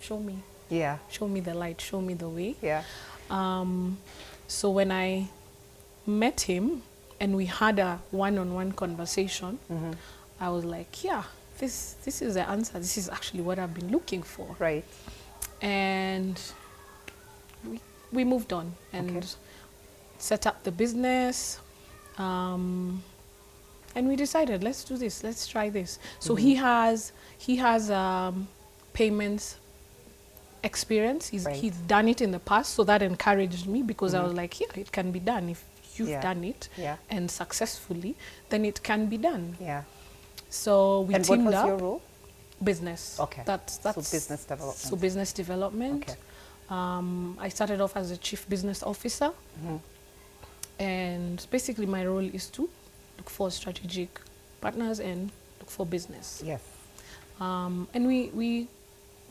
show 0.00 0.18
me, 0.18 0.38
Yeah. 0.72 0.98
show 1.10 1.28
me 1.28 1.40
the 1.40 1.54
light, 1.54 1.80
show 1.80 2.00
me 2.00 2.14
the 2.14 2.28
way. 2.28 2.56
Yeah. 2.62 2.82
Um, 3.30 3.98
so 4.48 4.70
when 4.70 4.90
I 4.90 5.28
met 6.06 6.40
him 6.42 6.82
and 7.20 7.36
we 7.36 7.46
had 7.46 7.78
a 7.78 8.00
one-on-one 8.10 8.72
conversation, 8.72 9.58
Mm-hmm. 9.70 9.92
I 10.40 10.48
was 10.50 10.64
like, 10.64 11.04
yeah, 11.04 11.22
this 11.58 11.94
this 12.04 12.20
is 12.22 12.34
the 12.34 12.48
answer. 12.48 12.78
This 12.78 12.96
is 12.98 13.08
actually 13.08 13.42
what 13.42 13.58
I've 13.60 13.74
been 13.74 13.90
looking 13.92 14.22
for. 14.24 14.56
Right. 14.58 14.84
And 15.60 16.36
we 17.68 17.78
we 18.12 18.24
moved 18.24 18.52
on 18.52 18.72
and 18.92 19.16
Okay. 19.18 19.26
set 20.18 20.46
up 20.46 20.64
the 20.64 20.72
business. 20.72 21.60
Um, 22.18 23.02
and 23.94 24.08
we 24.08 24.16
decided 24.16 24.62
let's 24.64 24.84
do 24.84 24.96
this 24.96 25.22
let's 25.22 25.46
try 25.46 25.68
this 25.70 25.98
so 26.18 26.34
he 26.34 26.54
has 26.56 27.12
he 27.38 27.56
has 27.56 27.90
um, 27.90 28.48
payments 28.94 29.56
experience 30.64 31.28
he's, 31.28 31.44
Right. 31.44 31.56
he's 31.56 31.76
done 31.88 32.08
it 32.08 32.20
in 32.20 32.30
the 32.30 32.38
past 32.38 32.74
so 32.74 32.84
that 32.84 33.02
encouraged 33.02 33.66
me 33.66 33.82
because 33.82 34.14
i 34.14 34.18
Mhm. 34.20 34.24
was 34.24 34.34
like 34.34 34.60
yeah 34.60 34.68
it 34.76 34.90
can 34.92 35.10
be 35.12 35.18
done 35.20 35.48
if 35.48 35.64
you've 35.96 36.08
Yeah. 36.08 36.22
done 36.22 36.44
it 36.44 36.68
Yeah. 36.76 36.96
and 37.10 37.30
successfully 37.30 38.14
then 38.50 38.64
it 38.64 38.82
can 38.82 39.06
be 39.06 39.18
done 39.18 39.56
Yeah. 39.60 39.82
so 40.50 41.00
we 41.02 41.14
and 41.14 41.26
what 41.26 41.34
teamed 41.36 41.46
was 41.46 41.54
up 41.54 41.66
your 41.66 41.76
role? 41.78 42.02
business 42.62 43.18
Okay. 43.20 43.42
that's 43.44 43.78
that's 43.78 43.96
So 44.08 44.16
business 44.16 44.44
development. 44.44 44.78
so 44.90 44.96
business 44.96 45.32
development 45.32 46.02
Okay. 46.08 46.18
um, 46.70 47.36
i 47.40 47.48
started 47.48 47.80
off 47.80 47.96
as 47.96 48.10
a 48.12 48.16
chief 48.16 48.48
business 48.48 48.82
officer 48.84 49.32
Mhm. 49.64 49.80
and 50.78 51.46
basically 51.50 51.86
my 51.86 52.04
role 52.06 52.28
is 52.38 52.46
to 52.50 52.68
look 53.18 53.28
for 53.30 53.50
strategic 53.50 54.20
partners 54.60 55.00
and 55.00 55.30
look 55.60 55.70
for 55.70 55.84
business 55.86 56.40
Yes. 56.44 56.60
um, 57.40 57.88
and 57.94 58.06
we 58.06 58.30
we 58.32 58.68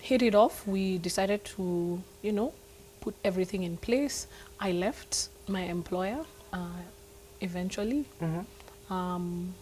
hit 0.02 0.22
it 0.22 0.36
off 0.36 0.66
we 0.68 0.98
decided 0.98 1.44
to 1.46 2.02
you 2.22 2.32
know 2.32 2.54
put 3.02 3.14
everything 3.24 3.64
in 3.64 3.78
place 3.78 4.28
i 4.60 4.72
left 4.72 5.30
my 5.48 5.62
employer 5.64 6.20
uh, 6.54 6.82
eventually 7.42 8.06
Mm-hmm. 8.22 8.94
um, 8.94 9.54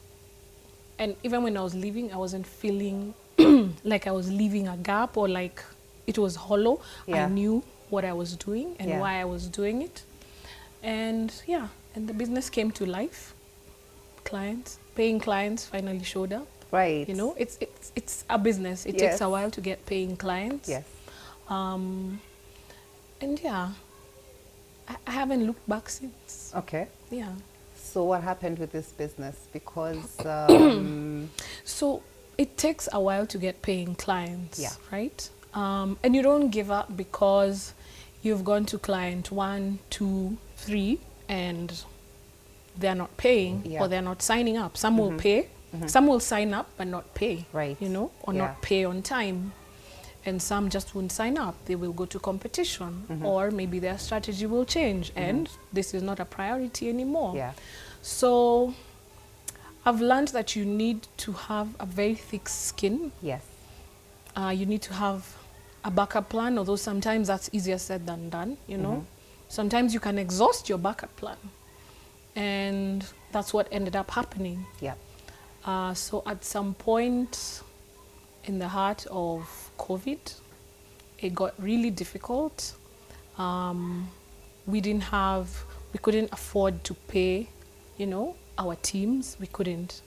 and 0.97 1.15
even 1.23 1.43
when 1.43 1.55
i 1.57 1.61
was 1.61 1.75
leaving 1.75 2.11
i 2.11 2.17
wasn't 2.17 2.45
feeling 2.45 3.13
like 3.83 4.07
i 4.07 4.11
was 4.11 4.31
leaving 4.31 4.67
a 4.67 4.77
gap 4.77 5.15
or 5.17 5.27
like 5.27 5.63
it 6.07 6.17
was 6.17 6.35
hollow 6.35 6.81
Yeah. 7.07 7.25
i 7.25 7.29
knew 7.29 7.63
what 7.89 8.03
i 8.05 8.13
was 8.13 8.35
doing 8.35 8.75
and 8.79 8.89
Yeah. 8.89 8.99
why 8.99 9.13
i 9.21 9.25
was 9.25 9.47
doing 9.47 9.81
it 9.81 10.03
and 10.83 11.31
yeah 11.47 11.67
and 11.95 12.07
the 12.07 12.13
business 12.13 12.49
came 12.49 12.71
to 12.71 12.85
life 12.85 13.33
clients 14.23 14.79
paying 14.95 15.19
clients 15.19 15.65
finally 15.65 16.03
showed 16.03 16.33
up 16.33 16.47
Right. 16.71 17.07
you 17.09 17.15
know 17.15 17.33
it's 17.37 17.57
it's 17.61 17.91
it's 17.95 18.25
a 18.29 18.37
business 18.37 18.85
it 18.85 18.93
Yes. 18.95 19.01
takes 19.01 19.21
a 19.21 19.29
while 19.29 19.49
to 19.51 19.61
get 19.61 19.85
paying 19.85 20.15
clients 20.17 20.69
Yes. 20.69 20.83
um 21.49 22.19
and 23.21 23.39
yeah 23.41 23.69
I, 24.87 24.95
I 25.07 25.11
haven't 25.11 25.45
looked 25.47 25.67
back 25.67 25.89
since 25.89 26.53
Okay. 26.55 26.87
yeah 27.09 27.33
So 27.91 28.03
what 28.03 28.21
happened 28.21 28.59
with 28.59 28.71
this 28.71 28.91
business? 28.91 29.35
Because 29.51 30.13
um, 30.25 31.29
So 31.65 32.03
it 32.37 32.55
takes 32.55 32.87
a 32.93 32.99
while 32.99 33.25
to 33.25 33.37
get 33.39 33.55
paying 33.63 33.95
clients, 33.95 34.59
Yeah. 34.59 34.75
right? 34.91 35.19
Um, 35.55 35.97
and 36.03 36.15
you 36.15 36.21
don't 36.21 36.51
give 36.51 36.69
up 36.69 36.87
because 36.95 37.73
you've 38.21 38.43
gone 38.43 38.65
to 38.65 38.77
client 38.77 39.31
one, 39.31 39.79
two, 39.89 40.37
three, 40.55 40.99
and 41.27 41.73
they're 42.77 42.95
not 43.03 43.09
paying 43.17 43.63
Yeah. 43.65 43.81
or 43.81 43.87
they're 43.87 44.07
not 44.11 44.21
signing 44.21 44.55
up. 44.55 44.77
Some 44.77 44.97
will 45.01 45.11
Mhm. 45.17 45.17
pay, 45.25 45.47
Mhm. 45.73 45.89
some 45.89 46.07
will 46.07 46.19
sign 46.19 46.53
up 46.53 46.67
but 46.77 46.87
not 46.87 47.13
pay, 47.13 47.45
Right. 47.53 47.77
you 47.79 47.89
know, 47.89 48.11
or 48.23 48.33
Yeah. 48.33 48.39
not 48.41 48.61
pay 48.61 48.85
on 48.85 49.01
time. 49.01 49.53
And 50.25 50.41
some 50.41 50.69
just 50.69 50.93
won't 50.95 51.11
sign 51.11 51.37
up. 51.37 51.55
They 51.65 51.75
will 51.75 51.93
go 51.93 52.05
to 52.05 52.19
competition, 52.19 53.05
Mhm. 53.07 53.23
or 53.25 53.51
maybe 53.51 53.79
their 53.79 53.97
strategy 53.97 54.45
will 54.45 54.65
change, 54.65 55.13
Mhm. 55.13 55.17
and 55.29 55.49
this 55.71 55.93
is 55.93 56.03
not 56.03 56.19
a 56.19 56.25
priority 56.25 56.89
anymore. 56.89 57.35
yeah. 57.35 57.53
So 58.01 58.73
I've 59.85 60.01
learned 60.01 60.29
that 60.29 60.55
you 60.55 60.65
need 60.65 61.07
to 61.17 61.31
have 61.31 61.69
a 61.79 61.85
very 61.85 62.15
thick 62.15 62.49
skin. 62.49 63.11
Yes. 63.21 63.41
Uh, 64.35 64.49
you 64.49 64.65
need 64.65 64.81
to 64.83 64.93
have 64.93 65.35
a 65.85 65.89
backup 65.89 66.27
plan, 66.29 66.57
although 66.57 66.75
sometimes 66.75 67.27
that's 67.27 67.49
easier 67.53 67.77
said 67.77 68.05
than 68.05 68.29
done, 68.29 68.57
you 68.67 68.77
know. 68.77 68.97
Mhm. 68.97 69.05
Sometimes 69.47 69.93
you 69.93 69.99
can 70.01 70.17
exhaust 70.19 70.67
your 70.69 70.77
backup 70.77 71.15
plan. 71.15 71.37
And 72.35 73.05
that's 73.31 73.53
what 73.53 73.67
ended 73.71 73.95
up 73.95 74.11
happening. 74.11 74.65
Yeah. 74.81 74.95
Uh, 75.65 75.93
so 75.93 76.23
at 76.25 76.43
some 76.43 76.73
point 76.73 77.61
in 78.45 78.59
the 78.59 78.67
heart 78.67 79.05
of 79.11 79.71
COVID, 79.77 80.33
it 81.19 81.35
got 81.35 81.53
really 81.61 81.89
difficult. 81.89 82.73
Um, 83.37 84.09
we 84.65 84.81
didn't 84.81 85.03
have, 85.03 85.49
we 85.93 85.99
couldn't 85.99 86.29
afford 86.31 86.83
to 86.85 86.93
pay, 86.93 87.49
you 87.97 88.05
know, 88.05 88.35
our 88.57 88.75
teams. 88.75 89.37
We 89.39 89.47
couldn't. 89.47 90.01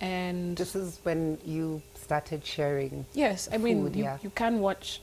And 0.00 0.56
This 0.56 0.74
is 0.74 0.98
when 1.02 1.38
you 1.44 1.80
started 1.94 2.44
sharing. 2.44 3.06
yes, 3.14 3.48
I 3.52 3.58
mean, 3.58 3.82
food, 3.84 3.96
you, 3.96 4.04
yeah. 4.04 4.18
you 4.22 4.30
can 4.30 4.60
watch 4.60 5.00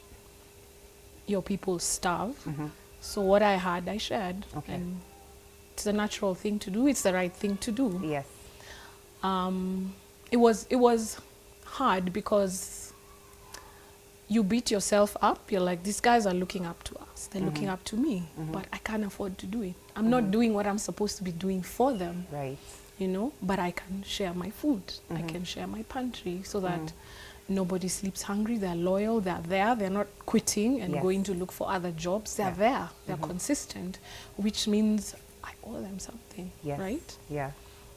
your 1.27 1.41
people 1.41 1.79
starve. 1.79 2.35
Mhm. 2.45 2.69
So 3.01 3.21
what 3.21 3.41
I 3.41 3.53
had, 3.53 3.87
I 3.87 3.97
shared. 3.97 4.45
Okay. 4.57 4.73
And 4.73 4.99
it's 5.73 5.85
a 5.85 5.93
natural 5.93 6.35
thing 6.35 6.59
to 6.59 6.69
do. 6.71 6.87
It's 6.87 7.01
the 7.03 7.13
right 7.13 7.31
thing 7.33 7.55
to 7.57 7.71
do. 7.71 8.01
Yes. 8.03 8.25
Um, 9.23 9.93
it 10.31 10.37
was 10.37 10.65
it 10.69 10.75
was 10.75 11.19
hard 11.65 12.13
because 12.13 12.93
you 14.27 14.43
beat 14.43 14.69
yourself 14.69 15.17
up. 15.21 15.51
You're 15.51 15.61
like, 15.61 15.81
these 15.83 15.99
guys 15.99 16.27
are 16.27 16.33
looking 16.35 16.65
up 16.65 16.83
to 16.83 16.95
us. 16.99 17.27
They're 17.31 17.41
looking 17.41 17.67
Mhm. 17.67 17.73
up 17.73 17.83
to 17.85 17.95
me, 17.97 18.29
Mhm. 18.39 18.51
but 18.51 18.65
I 18.71 18.77
can't 18.77 19.03
afford 19.03 19.39
to 19.39 19.47
do 19.47 19.63
it. 19.63 19.73
I'm 19.95 20.09
not 20.11 20.23
Mhm. 20.25 20.31
doing 20.31 20.53
what 20.53 20.67
I'm 20.67 20.77
supposed 20.77 21.17
to 21.17 21.23
be 21.23 21.31
doing 21.31 21.63
for 21.63 21.93
them, 21.93 22.27
Right. 22.31 22.57
you 22.99 23.07
know. 23.07 23.33
But 23.41 23.57
I 23.57 23.71
can 23.71 24.03
share 24.03 24.33
my 24.35 24.51
food. 24.51 24.83
I 25.09 25.21
Mhm. 25.23 25.29
can 25.29 25.43
share 25.45 25.65
my 25.65 25.81
pantry 25.83 26.43
so 26.43 26.59
that 26.59 26.79
Mhm. 26.79 26.91
nobody 27.49 27.87
sleeps 27.87 28.21
hungry. 28.21 28.59
They're 28.59 28.75
loyal. 28.75 29.19
They're 29.19 29.41
there. 29.41 29.73
They're 29.75 29.89
not 29.89 30.07
quitting 30.27 30.79
and 30.79 30.93
Yes. 30.93 31.01
going 31.01 31.23
to 31.23 31.33
look 31.33 31.51
for 31.51 31.67
other 31.71 31.91
jobs. 31.91 32.35
They're 32.35 32.49
Yeah. 32.49 32.55
there. 32.55 32.89
They're 33.07 33.17
Mhm. 33.17 33.29
consistent, 33.29 33.97
which 34.37 34.67
means 34.67 35.15
I 35.43 35.53
owe 35.63 35.81
them 35.81 35.97
something, 35.97 36.51
Yes. 36.63 36.79
right? 36.79 37.17
Yeah. 37.31 37.51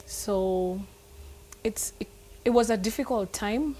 So 0.07 0.79
it's 1.63 1.93
it, 1.99 2.07
it 2.45 2.49
was 2.51 2.69
a 2.69 2.77
difficult 2.77 3.31
time 3.33 3.75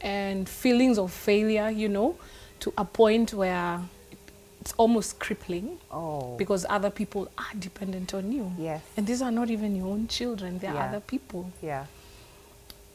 and 0.00 0.48
feelings 0.48 0.98
of 0.98 1.10
failure, 1.12 1.70
you 1.70 1.88
know, 1.88 2.16
to 2.60 2.72
a 2.76 2.84
point 2.84 3.32
where 3.32 3.80
it's 4.60 4.72
almost 4.76 5.18
crippling 5.18 5.78
Oh. 5.90 6.36
because 6.36 6.66
other 6.68 6.90
people 6.90 7.28
are 7.38 7.54
dependent 7.58 8.12
on 8.14 8.32
you. 8.32 8.52
yes. 8.58 8.82
And 8.96 9.06
these 9.06 9.22
are 9.22 9.30
not 9.30 9.48
even 9.50 9.76
your 9.76 9.86
own 9.88 10.08
children, 10.08 10.58
they're 10.58 10.74
Yeah. 10.74 10.86
other 10.88 11.00
people. 11.00 11.50
Yeah. 11.62 11.86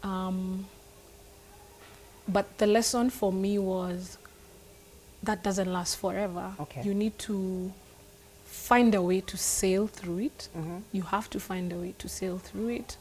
Um, 0.04 0.66
but 2.28 2.58
the 2.58 2.68
lesson 2.68 3.10
for 3.10 3.32
me 3.32 3.58
was 3.58 4.18
that 5.24 5.44
doesn't 5.44 5.72
last 5.72 5.96
forever. 5.98 6.54
Okay. 6.60 6.82
You 6.84 6.94
need 6.94 7.18
to 7.20 7.72
find 8.46 8.94
a 8.96 9.02
way 9.02 9.22
to 9.22 9.38
sail 9.38 9.88
through 9.88 10.20
it. 10.20 10.50
Mm-hmm. 10.58 10.78
You 10.92 11.04
have 11.04 11.30
to 11.32 11.40
find 11.40 11.72
a 11.72 11.78
way 11.78 11.94
to 12.00 12.10
sail 12.10 12.38
through 12.38 12.70
it. 12.70 12.98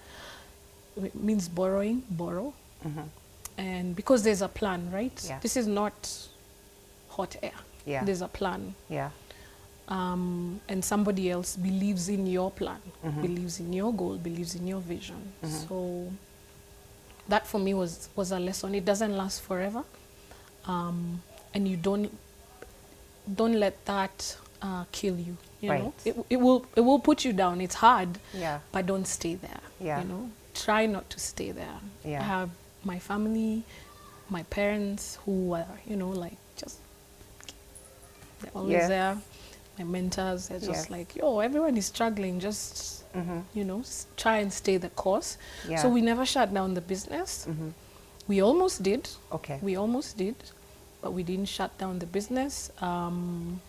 It 1.05 1.15
means 1.15 1.49
borrowing, 1.49 2.03
borrow. 2.11 2.53
Mm-hmm. 2.87 3.01
And 3.59 3.95
because 3.97 4.23
there's 4.23 4.43
a 4.43 4.49
plan, 4.49 4.91
right? 4.93 5.13
Yeah. 5.29 5.39
This 5.41 5.57
is 5.57 5.67
not 5.67 5.95
hot 7.09 7.37
air. 7.43 7.53
Yeah. 7.87 8.05
There's 8.05 8.23
a 8.23 8.29
plan. 8.29 8.75
Yeah. 8.89 9.11
Um, 9.89 10.61
and 10.69 10.85
somebody 10.85 11.31
else 11.31 11.57
believes 11.57 12.09
in 12.09 12.27
your 12.27 12.51
plan, 12.53 12.81
Mhm. 13.05 13.23
believes 13.23 13.59
in 13.59 13.73
your 13.73 13.93
goal, 13.93 14.17
believes 14.17 14.55
in 14.55 14.67
your 14.67 14.81
vision. 14.81 15.33
Mhm. 15.43 15.69
So 15.69 16.13
that 17.29 17.47
for 17.47 17.59
me 17.59 17.75
was, 17.75 18.09
was 18.15 18.31
a 18.33 18.39
lesson. 18.39 18.75
It 18.75 18.85
doesn't 18.85 19.17
last 19.17 19.43
forever. 19.43 19.83
Um, 20.67 21.23
and 21.55 21.67
you 21.67 21.77
don't 21.77 22.11
don't 23.37 23.55
let 23.61 23.85
that 23.85 24.37
uh, 24.63 24.85
kill 24.93 25.17
you. 25.19 25.37
You 25.61 25.69
know, 25.71 25.93
it, 26.05 26.17
it 26.31 26.37
will 26.37 26.65
it 26.77 26.81
will 26.81 26.99
put 27.01 27.25
you 27.25 27.33
down. 27.33 27.61
It's 27.61 27.75
hard, 27.77 28.19
Yeah. 28.35 28.61
but 28.73 28.87
don't 28.87 29.07
stay 29.07 29.35
there. 29.35 29.61
Yeah. 29.81 30.01
You 30.03 30.09
know, 30.09 30.31
try 30.55 30.87
not 30.87 31.09
to 31.11 31.19
stay 31.21 31.51
there. 31.53 31.79
Yeah. 32.05 32.21
I 32.21 32.25
have 32.25 32.51
my 32.85 32.99
family, 32.99 33.63
my 34.29 34.43
parents 34.45 35.19
who 35.25 35.53
are, 35.55 35.67
you 35.87 35.97
know, 35.97 36.11
like 36.11 36.37
just 36.57 36.79
they're 38.41 38.51
always 38.55 38.73
Yes. 38.73 38.89
there. 38.89 39.19
My 39.79 39.85
mentors, 39.85 40.49
they're 40.49 40.59
just 40.59 40.71
Yes. 40.71 40.91
like, 40.91 41.17
yo, 41.17 41.41
everyone 41.41 41.77
is 41.77 41.87
struggling. 41.87 42.41
Just 42.41 42.97
Mm-hmm. 43.15 43.41
you 43.55 43.65
know, 43.65 43.81
s- 43.81 44.07
try 44.17 44.39
and 44.39 44.53
stay 44.53 44.77
the 44.77 44.89
course. 44.91 45.37
Yeah. 45.69 45.83
So 45.83 45.89
we 45.89 46.01
never 46.01 46.25
shut 46.25 46.55
down 46.55 46.75
the 46.75 46.81
business. 46.81 47.47
Mm-hmm. 47.49 47.71
We 48.29 48.41
almost 48.41 48.83
did. 48.85 49.09
Okay. 49.33 49.59
We 49.63 49.77
almost 49.77 50.17
did. 50.17 50.37
but 51.03 51.13
we 51.15 51.23
didn't 51.23 51.49
shut 51.49 51.77
down 51.79 51.99
the 51.99 52.05
business. 52.07 52.71
Um, 52.83 53.63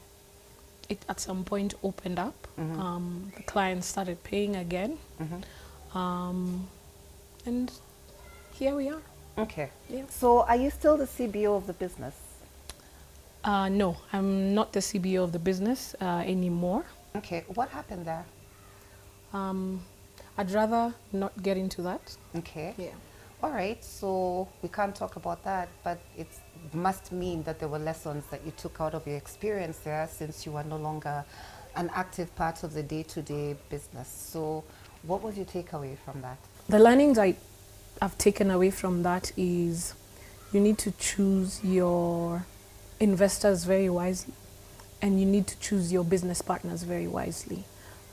it 0.89 0.99
at 1.07 1.21
some 1.21 1.45
point 1.45 1.73
opened 1.81 2.19
up. 2.19 2.35
Mm-hmm. 2.59 2.77
Um, 2.79 3.31
the 3.37 3.43
clients 3.43 3.87
started 3.87 4.21
paying 4.23 4.57
again, 4.57 4.97
Mhm. 5.17 5.41
Um, 5.93 6.67
and 7.45 7.71
here 8.53 8.75
we 8.75 8.89
are. 8.89 9.01
Okay. 9.37 9.69
Yeah. 9.89 10.03
So, 10.09 10.41
are 10.41 10.55
you 10.55 10.69
still 10.69 10.97
the 10.97 11.05
CBO 11.05 11.55
of 11.55 11.67
the 11.67 11.73
business? 11.73 12.15
Uh, 13.43 13.69
no, 13.69 13.97
I'm 14.13 14.53
not 14.53 14.71
the 14.71 14.81
CBO 14.81 15.23
of 15.23 15.31
the 15.31 15.39
business 15.39 15.95
uh, 16.01 16.23
anymore. 16.25 16.85
Okay. 17.15 17.43
What 17.55 17.69
happened 17.69 18.05
there? 18.05 18.25
Um, 19.33 19.81
I'd 20.37 20.51
rather 20.51 20.93
not 21.11 21.41
get 21.41 21.57
into 21.57 21.81
that. 21.81 22.15
Okay. 22.35 22.73
Yeah. 22.77 22.89
All 23.41 23.49
right. 23.49 23.83
So 23.83 24.47
we 24.61 24.69
can't 24.69 24.95
talk 24.95 25.15
about 25.15 25.43
that, 25.43 25.69
but 25.83 25.99
it 26.17 26.27
must 26.73 27.11
mean 27.11 27.43
that 27.43 27.59
there 27.59 27.69
were 27.69 27.79
lessons 27.79 28.25
that 28.31 28.45
you 28.45 28.51
took 28.51 28.79
out 28.79 28.93
of 28.93 29.07
your 29.07 29.17
experience 29.17 29.79
there, 29.79 30.07
since 30.11 30.45
you 30.45 30.51
were 30.51 30.63
no 30.63 30.77
longer 30.77 31.25
an 31.75 31.89
active 31.95 32.35
part 32.35 32.63
of 32.63 32.73
the 32.73 32.83
day-to-day 32.83 33.55
business. 33.69 34.07
So, 34.07 34.63
what 35.03 35.21
was 35.21 35.37
your 35.37 35.45
takeaway 35.45 35.97
from 35.97 36.21
that? 36.21 36.37
The 36.69 36.79
learnings 36.79 37.17
I 37.17 37.35
have 38.01 38.17
taken 38.17 38.51
away 38.51 38.71
from 38.71 39.03
that 39.03 39.31
is 39.35 39.93
you 40.51 40.59
need 40.59 40.77
to 40.79 40.91
choose 40.91 41.63
your 41.63 42.45
investors 42.99 43.63
very 43.63 43.89
wisely 43.89 44.33
and 45.01 45.19
you 45.19 45.25
need 45.25 45.47
to 45.47 45.59
choose 45.59 45.91
your 45.91 46.03
business 46.03 46.41
partners 46.41 46.83
very 46.83 47.07
wisely. 47.07 47.63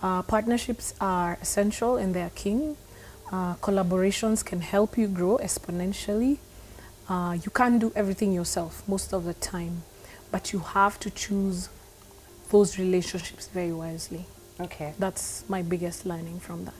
Uh, 0.02 0.22
partnerships 0.22 0.94
are 1.00 1.36
essential 1.42 1.96
and 1.96 2.14
they 2.14 2.22
are 2.22 2.30
king. 2.30 2.76
Uh, 3.30 3.54
collaborations 3.56 4.44
can 4.44 4.60
help 4.60 4.96
you 4.96 5.06
grow 5.06 5.38
exponentially. 5.38 6.38
Uh, 7.08 7.36
you 7.42 7.50
can't 7.50 7.78
do 7.80 7.92
everything 7.94 8.32
yourself 8.32 8.82
most 8.88 9.12
of 9.12 9.24
the 9.24 9.34
time, 9.34 9.82
but 10.30 10.52
you 10.52 10.60
have 10.60 10.98
to 11.00 11.10
choose 11.10 11.68
those 12.50 12.78
relationships 12.78 13.48
very 13.48 13.72
wisely. 13.72 14.24
Okay. 14.60 14.92
That's 14.98 15.44
my 15.48 15.62
biggest 15.62 16.04
learning 16.04 16.40
from 16.40 16.64
that. 16.64 16.74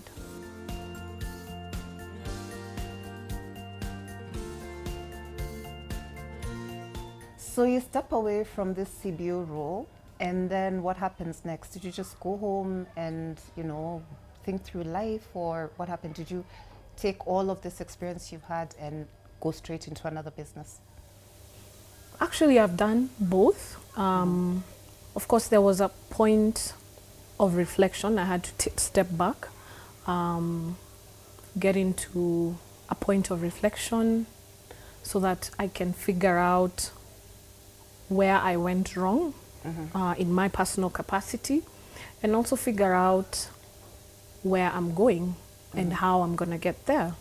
So 7.36 7.64
you 7.64 7.80
step 7.80 8.12
away 8.12 8.44
from 8.44 8.74
this 8.74 8.88
CBO 9.02 9.48
role, 9.48 9.88
and 10.20 10.48
then 10.48 10.82
what 10.82 10.96
happens 10.96 11.42
next? 11.44 11.70
Did 11.70 11.84
you 11.84 11.90
just 11.90 12.18
go 12.20 12.36
home 12.36 12.86
and 12.96 13.36
you 13.56 13.64
know 13.64 14.02
think 14.44 14.62
through 14.62 14.84
life, 14.84 15.26
or 15.34 15.70
what 15.76 15.88
happened? 15.88 16.14
Did 16.14 16.30
you 16.30 16.44
take 16.96 17.26
all 17.26 17.50
of 17.50 17.62
this 17.62 17.80
experience 17.80 18.32
you've 18.32 18.44
had 18.44 18.74
and 18.78 19.06
go 19.40 19.50
straight 19.50 19.88
into 19.88 20.06
another 20.06 20.30
business? 20.30 20.78
Actually, 22.20 22.58
I've 22.58 22.76
done 22.76 23.10
both. 23.18 23.76
Um, 23.96 24.64
of 25.14 25.26
course, 25.28 25.48
there 25.48 25.60
was 25.60 25.80
a 25.80 25.88
point 26.10 26.72
of 27.38 27.54
reflection. 27.56 28.18
I 28.18 28.24
had 28.24 28.44
to 28.44 28.52
t- 28.58 28.70
step 28.76 29.08
back, 29.10 29.48
um, 30.06 30.76
get 31.58 31.76
into 31.76 32.56
a 32.88 32.94
point 32.94 33.30
of 33.30 33.42
reflection 33.42 34.26
so 35.02 35.20
that 35.20 35.50
I 35.58 35.68
can 35.68 35.92
figure 35.92 36.38
out 36.38 36.90
where 38.08 38.36
I 38.36 38.56
went 38.56 38.96
wrong 38.96 39.34
uh, 39.94 40.14
in 40.18 40.32
my 40.32 40.48
personal 40.48 40.88
capacity 40.90 41.62
and 42.22 42.34
also 42.34 42.56
figure 42.56 42.94
out 42.94 43.48
where 44.42 44.70
I'm 44.70 44.94
going 44.94 45.34
and 45.74 45.92
how 45.92 46.22
I'm 46.22 46.36
going 46.36 46.50
to 46.50 46.58
get 46.58 46.86
there. 46.86 47.14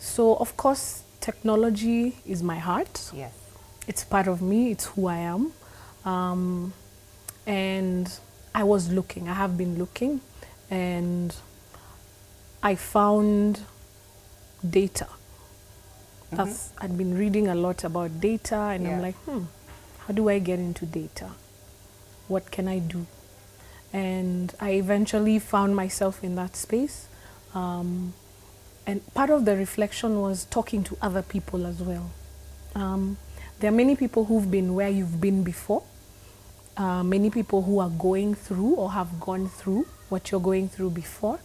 So, 0.00 0.34
of 0.36 0.56
course, 0.56 1.02
technology 1.20 2.16
is 2.26 2.42
my 2.42 2.58
heart 2.58 3.10
Yes. 3.14 3.32
it's 3.86 4.04
part 4.04 4.28
of 4.28 4.40
me 4.40 4.70
it's 4.70 4.86
who 4.86 5.08
i 5.08 5.16
am 5.16 5.52
um, 6.04 6.72
and 7.46 8.08
i 8.54 8.62
was 8.64 8.90
looking. 8.90 9.28
I 9.28 9.34
have 9.34 9.56
been 9.56 9.78
looking 9.78 10.20
and 10.70 11.34
i 12.62 12.74
found 12.74 13.60
data. 14.68 15.06
That's 16.32 16.72
i'd 16.78 16.96
been 16.98 17.16
reading 17.16 17.48
a 17.48 17.54
lot 17.54 17.84
about 17.84 18.20
data 18.20 18.56
and 18.56 18.84
Yeah. 18.84 18.96
i'm 18.96 19.02
like 19.02 19.14
hmm 19.24 19.44
how 20.06 20.14
do 20.14 20.28
i 20.28 20.38
get 20.38 20.58
into 20.58 20.86
data? 20.86 21.30
What 22.28 22.50
can 22.50 22.68
i 22.68 22.78
do? 22.78 23.06
And 23.92 24.54
i 24.60 24.70
eventually 24.72 25.38
found 25.38 25.74
myself 25.76 26.22
in 26.24 26.34
that 26.36 26.56
space. 26.56 27.08
Um, 27.54 28.14
and 28.86 29.02
part 29.14 29.30
of 29.30 29.44
the 29.44 29.56
reflection 29.56 30.20
was 30.20 30.44
talking 30.50 30.82
to 30.84 30.96
other 31.02 31.22
people 31.22 31.66
as 31.66 31.80
well. 31.82 32.10
Um, 32.74 33.16
there 33.60 33.70
are 33.70 33.74
many 33.74 33.96
people 33.96 34.24
who've 34.26 34.50
been 34.50 34.74
where 34.74 34.88
you've 34.88 35.20
been 35.20 35.42
before, 35.42 35.82
uh, 36.78 37.02
many 37.02 37.28
people 37.30 37.62
who 37.62 37.80
are 37.80 37.90
going 37.90 38.34
through 38.34 38.74
or 38.74 38.92
have 38.92 39.20
gone 39.20 39.48
through 39.48 39.86
what 40.08 40.30
you're 40.30 40.40
going 40.40 40.68
through 40.68 40.90
before, 40.90 41.40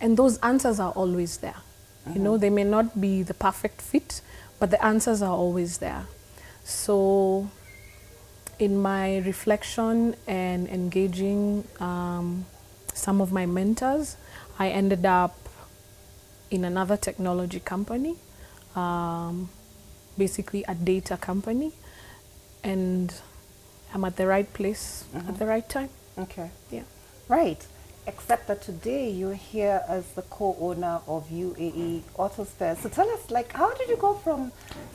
and 0.00 0.16
those 0.16 0.38
answers 0.38 0.80
are 0.80 0.92
always 0.92 1.38
there. 1.38 1.56
You 2.12 2.20
know, 2.20 2.36
they 2.36 2.50
may 2.50 2.64
not 2.64 3.00
be 3.00 3.22
the 3.22 3.34
perfect 3.34 3.80
fit, 3.80 4.22
but 4.58 4.70
the 4.70 4.84
answers 4.84 5.22
are 5.22 5.30
always 5.32 5.78
there. 5.78 6.06
So, 6.64 7.48
in 8.58 8.82
my 8.82 9.18
reflection 9.18 10.16
and 10.26 10.68
engaging 10.68 11.64
um, 11.78 12.46
some 12.92 13.20
of 13.20 13.30
my 13.30 13.46
mentors, 13.46 14.16
I 14.58 14.70
ended 14.70 15.06
up 15.06 15.36
in 16.50 16.64
another 16.64 16.96
technology 16.96 17.60
company. 17.60 18.16
Um, 18.74 19.50
basically 20.16 20.64
a 20.68 20.74
data 20.74 21.16
company 21.16 21.72
and 22.62 23.14
I'm 23.94 24.04
at 24.04 24.16
the 24.16 24.26
right 24.26 24.50
place 24.52 25.04
at 25.14 25.22
uh-huh. 25.22 25.32
the 25.32 25.46
right 25.46 25.68
time. 25.68 25.90
Okay. 26.18 26.50
Yeah. 26.70 26.82
Right. 27.28 27.64
Except 28.06 28.48
that 28.48 28.62
today 28.62 29.10
you're 29.10 29.34
here 29.34 29.82
as 29.88 30.04
the 30.12 30.22
co-owner 30.22 31.00
of 31.06 31.28
UAE 31.30 32.02
Auto 32.16 32.44
Spares. 32.44 32.78
So 32.78 32.88
tell 32.88 33.08
us, 33.10 33.30
like, 33.30 33.52
how 33.52 33.72
did 33.74 33.88
you 33.88 33.96
go 33.96 34.14
from 34.14 34.50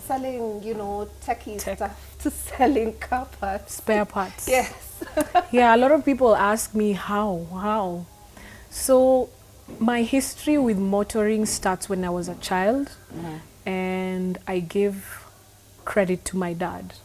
selling, 0.05 0.61
you 0.61 0.73
know, 0.73 1.07
techie 1.23 1.57
Tech. 1.57 1.77
stuff 1.77 2.17
to 2.19 2.31
selling 2.47 2.93
car 2.99 3.25
parts? 3.39 3.75
Spare 3.75 4.05
parts. 4.05 4.47
Yes. 4.57 5.03
yeah, 5.51 5.75
a 5.75 5.77
lot 5.77 5.91
of 5.91 6.03
people 6.03 6.35
ask 6.35 6.73
me 6.75 6.93
how, 6.93 7.45
how. 7.51 8.05
So 8.69 9.29
my 9.79 10.01
history 10.01 10.57
with 10.57 10.77
motoring 10.77 11.45
starts 11.45 11.87
when 11.87 12.03
I 12.03 12.09
was 12.09 12.27
a 12.27 12.35
child 12.35 12.91
uh-huh. 13.11 13.37
and 13.65 14.37
I 14.47 14.59
give 14.59 15.23
credit 15.85 16.25
to 16.25 16.37
my 16.37 16.53
dad. 16.53 16.95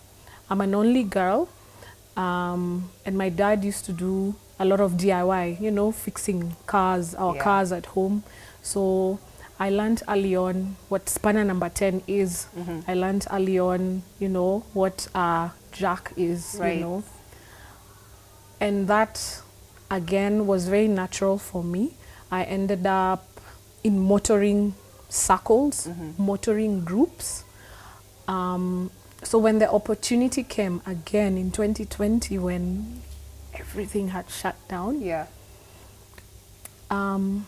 I'm 0.51 0.61
an 0.61 0.75
only 0.75 1.05
girl 1.05 1.49
um, 2.17 2.91
and 3.07 3.17
my 3.17 3.29
dad 3.29 3.65
used 3.65 3.85
to 3.87 3.93
do 3.93 4.35
a 4.59 4.65
lot 4.65 4.81
of 4.81 4.93
DIY, 4.93 5.61
you 5.61 5.71
know, 5.71 5.93
fixing 5.93 6.55
cars, 6.67 7.15
our 7.15 7.35
Yeah. 7.35 7.43
cars 7.43 7.73
at 7.73 7.87
home. 7.87 8.23
So 8.63 9.19
I 9.59 9.71
learned 9.71 10.03
early 10.09 10.37
on 10.37 10.77
what 10.89 11.09
spanner 11.09 11.45
number 11.45 11.69
10 11.69 12.03
is. 12.07 12.47
I 12.87 12.95
learned 12.95 13.27
early 13.31 13.59
on, 13.59 14.03
you 14.21 14.29
know, 14.29 14.65
what 14.73 15.09
a 15.15 15.51
jack 15.73 16.13
is, 16.17 16.57
Right. 16.61 16.75
you 16.77 16.81
know. 16.81 17.05
And 18.61 18.87
that, 18.89 19.41
again, 19.91 20.47
was 20.47 20.69
very 20.69 20.89
natural 20.89 21.39
for 21.39 21.65
me. 21.65 21.95
I 22.31 22.45
ended 22.45 22.87
up 22.87 23.27
in 23.83 23.99
motoring 23.99 24.75
circles, 25.09 25.89
motoring 26.19 26.85
groups. 26.85 27.45
Um, 28.29 28.91
so 29.23 29.39
when 29.39 29.59
the 29.59 29.71
opportunity 29.71 30.43
came 30.43 30.83
again 30.87 31.37
in 31.39 31.51
2020, 31.51 32.39
when 32.39 33.03
everything 33.55 34.09
had 34.09 34.29
shut 34.31 34.57
down, 34.69 35.01
Yeah. 35.01 35.27
um, 36.91 37.47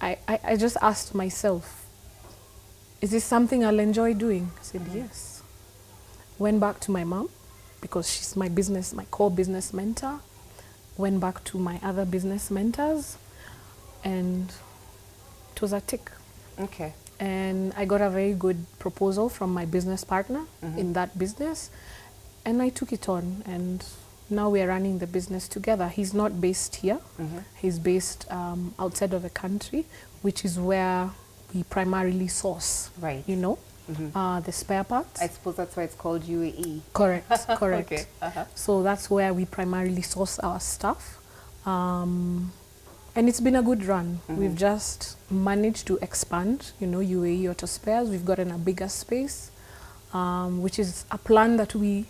I, 0.00 0.18
I, 0.28 0.40
I 0.44 0.56
just 0.56 0.76
asked 0.80 1.14
myself, 1.14 1.86
is 3.00 3.10
this 3.10 3.24
something 3.24 3.64
I'll 3.64 3.78
enjoy 3.80 4.14
doing? 4.14 4.50
I 4.58 4.62
said, 4.62 4.82
yes. 4.94 5.42
Went 6.38 6.60
back 6.60 6.80
to 6.80 6.90
my 6.90 7.04
mom 7.04 7.28
because 7.80 8.10
she's 8.10 8.36
my 8.36 8.48
business, 8.48 8.92
my 8.92 9.04
core 9.06 9.30
business 9.30 9.72
mentor. 9.72 10.20
Went 10.96 11.20
back 11.20 11.42
to 11.44 11.58
my 11.58 11.80
other 11.82 12.04
business 12.04 12.50
mentors 12.50 13.16
and 14.04 14.52
it 15.54 15.62
was 15.62 15.72
a 15.72 15.80
tick. 15.80 16.10
Okay. 16.58 16.92
And 17.20 17.72
I 17.76 17.84
got 17.84 18.00
a 18.00 18.08
very 18.10 18.32
good 18.32 18.64
proposal 18.78 19.28
from 19.28 19.52
my 19.52 19.66
business 19.66 20.02
partner 20.04 20.42
in 20.76 20.94
that 20.94 21.18
business 21.18 21.70
and 22.46 22.62
I 22.62 22.70
took 22.70 22.92
it 22.92 23.08
on 23.08 23.42
and 23.46 23.84
now 24.30 24.48
we 24.48 24.62
are 24.62 24.68
running 24.68 24.98
the 25.00 25.06
business 25.06 25.46
together. 25.48 25.88
He's 25.88 26.14
not 26.14 26.40
based 26.40 26.76
here. 26.76 26.98
He's 27.60 27.78
based 27.78 28.30
um, 28.32 28.74
outside 28.78 29.12
of 29.12 29.20
the 29.22 29.28
country, 29.30 29.84
which 30.22 30.44
is 30.46 30.58
where 30.58 31.10
we 31.54 31.62
primarily 31.64 32.28
source, 32.28 32.90
Right. 32.98 33.22
you 33.26 33.36
know, 33.36 33.58
uh, 34.14 34.40
the 34.40 34.52
spare 34.52 34.84
parts. 34.84 35.20
I 35.20 35.26
suppose 35.26 35.56
that's 35.56 35.76
why 35.76 35.82
it's 35.82 35.96
called 35.96 36.22
UAE. 36.22 36.80
correct, 36.94 37.28
correct. 37.58 37.92
Okay. 37.92 38.04
Uh-huh. 38.22 38.44
So 38.54 38.82
that's 38.82 39.10
where 39.10 39.34
we 39.34 39.44
primarily 39.44 40.00
source 40.02 40.38
our 40.38 40.60
stuff. 40.60 41.18
Um, 41.66 42.52
and 43.16 43.28
it's 43.28 43.40
been 43.40 43.56
a 43.56 43.62
good 43.62 43.84
run. 43.84 44.20
We've 44.28 44.54
just 44.54 45.16
managed 45.30 45.86
to 45.88 45.98
expand, 45.98 46.72
you 46.80 46.86
know, 46.86 46.98
UAE 46.98 47.48
Auto 47.50 47.66
Spares. 47.66 48.08
We've 48.08 48.24
gotten 48.24 48.50
a 48.50 48.58
bigger 48.58 48.88
space. 48.88 49.50
um, 50.12 50.60
which 50.60 50.76
is 50.80 51.04
a 51.12 51.18
plan 51.18 51.56
that 51.56 51.72
we 51.72 52.04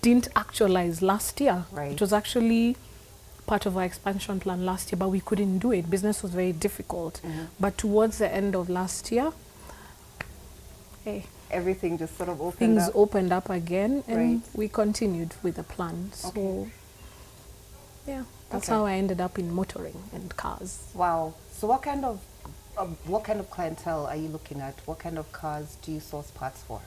didn't 0.00 0.28
actualize 0.34 1.02
last 1.02 1.42
year. 1.42 1.66
Right. 1.70 1.92
It 1.92 2.00
was 2.00 2.10
actually 2.10 2.74
part 3.46 3.66
of 3.66 3.76
our 3.76 3.84
expansion 3.84 4.40
plan 4.40 4.64
last 4.64 4.90
year, 4.90 4.96
but 4.98 5.10
we 5.10 5.20
couldn't 5.20 5.58
do 5.58 5.72
it. 5.72 5.90
Business 5.90 6.22
was 6.22 6.32
very 6.32 6.52
difficult. 6.52 7.20
Mhm. 7.22 7.48
But 7.60 7.76
towards 7.76 8.16
the 8.16 8.32
end 8.32 8.56
of 8.56 8.70
last 8.70 9.12
year, 9.12 9.30
hey, 11.04 11.26
Everything 11.50 11.98
just 11.98 12.16
sort 12.16 12.30
of 12.30 12.40
opened 12.40 12.58
things 12.58 12.88
up. 12.88 12.92
opened 12.96 13.30
up 13.30 13.50
again 13.50 14.02
and 14.08 14.16
Right. 14.16 14.40
we 14.54 14.68
continued 14.68 15.34
with 15.42 15.56
the 15.56 15.62
plan. 15.64 16.12
So, 16.14 16.28
Okay. 16.28 16.70
yeah, 18.06 18.22
that's 18.52 18.68
Okay. 18.68 18.74
how 18.76 18.86
I 18.86 18.94
ended 18.94 19.20
up 19.20 19.38
in 19.38 19.52
motoring 19.52 20.02
and 20.12 20.34
cars. 20.36 20.78
Wow. 20.94 21.34
So 21.58 21.66
what 21.66 21.82
kind 21.82 22.04
of 22.04 22.20
um, 22.78 22.96
what 23.04 23.24
kind 23.24 23.38
of 23.38 23.50
clientele 23.50 24.06
are 24.06 24.16
you 24.16 24.28
looking 24.28 24.60
at? 24.60 24.74
What 24.86 24.98
kind 24.98 25.18
of 25.18 25.30
cars 25.32 25.76
do 25.82 25.92
you 25.92 26.00
source 26.00 26.30
parts 26.30 26.62
for? 26.62 26.80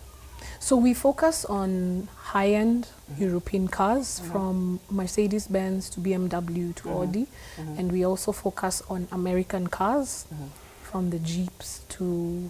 So 0.60 0.76
we 0.76 0.94
focus 0.94 1.46
on 1.46 2.08
high-end 2.34 2.88
Mm-hmm. 3.12 3.22
European 3.24 3.68
cars 3.68 4.20
from 4.32 4.80
Mercedes-Benz 4.90 5.90
to 5.92 6.00
BMW 6.00 6.74
to 6.74 6.84
Mhm. 6.90 6.96
Audi, 6.96 7.28
Mhm. 7.58 7.80
and 7.80 7.92
we 7.92 8.04
also 8.04 8.32
focus 8.32 8.82
on 8.90 9.08
American 9.12 9.68
cars 9.68 10.26
Mhm. 10.34 10.50
from 10.84 11.10
the 11.12 11.20
Jeeps 11.20 11.82
to 11.90 12.50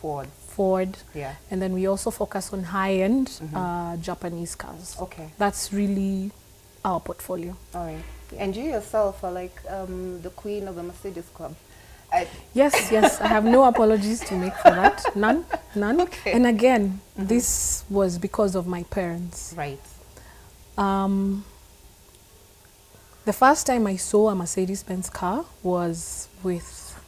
Ford. 0.00 0.28
Ford, 0.48 0.98
Yeah. 1.14 1.34
and 1.50 1.60
then 1.60 1.74
we 1.74 1.86
also 1.86 2.10
focus 2.10 2.50
on 2.52 2.64
high-end 2.64 3.28
Mhm. 3.28 3.54
uh, 3.54 3.96
Japanese 3.98 4.54
cars. 4.56 4.96
Okay. 4.98 5.28
That's 5.38 5.70
really 5.72 6.30
our 6.84 6.98
portfolio. 7.00 7.56
All 7.74 7.84
right. 7.86 8.04
And 8.38 8.54
you 8.56 8.64
yourself 8.64 9.22
are 9.24 9.32
like 9.32 9.56
um, 9.68 10.20
the 10.22 10.30
queen 10.30 10.68
of 10.68 10.74
the 10.76 10.82
Mercedes 10.82 11.28
Club. 11.34 11.54
I, 12.12 12.28
Yes, 12.54 12.90
yes, 12.92 13.20
I 13.20 13.26
have 13.26 13.44
no 13.44 13.64
apologies 13.64 14.20
to 14.20 14.34
make 14.36 14.54
for 14.56 14.70
that. 14.70 15.02
None, 15.16 15.44
none. 15.74 16.00
Okay. 16.06 16.32
And 16.32 16.46
again, 16.46 17.00
this 17.16 17.84
was 17.90 18.18
because 18.18 18.54
of 18.54 18.66
my 18.66 18.82
parents. 18.84 19.54
right. 19.56 19.80
Um, 20.76 21.44
the 23.24 23.32
first 23.32 23.66
time 23.66 23.86
I 23.86 23.96
saw 23.96 24.28
a 24.28 24.34
Mercedes 24.34 24.82
Benz 24.82 25.08
car 25.08 25.44
was 25.62 26.28
with 26.42 27.00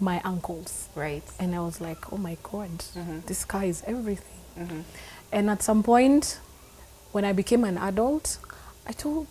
my 0.00 0.20
uncles. 0.24 0.88
Right. 0.94 1.22
And 1.38 1.54
I 1.54 1.60
was 1.60 1.80
like, 1.80 2.12
oh 2.12 2.16
my 2.16 2.36
God, 2.42 2.70
Mhm. 2.96 3.24
this 3.26 3.44
car 3.44 3.64
is 3.64 3.82
everything. 3.86 4.40
Mm-hmm. 4.58 4.80
And 5.30 5.50
at 5.50 5.62
some 5.62 5.82
point, 5.82 6.40
when 7.12 7.24
I 7.24 7.32
became 7.32 7.64
an 7.64 7.78
adult, 7.78 8.38
I 8.86 8.92
told 8.92 9.26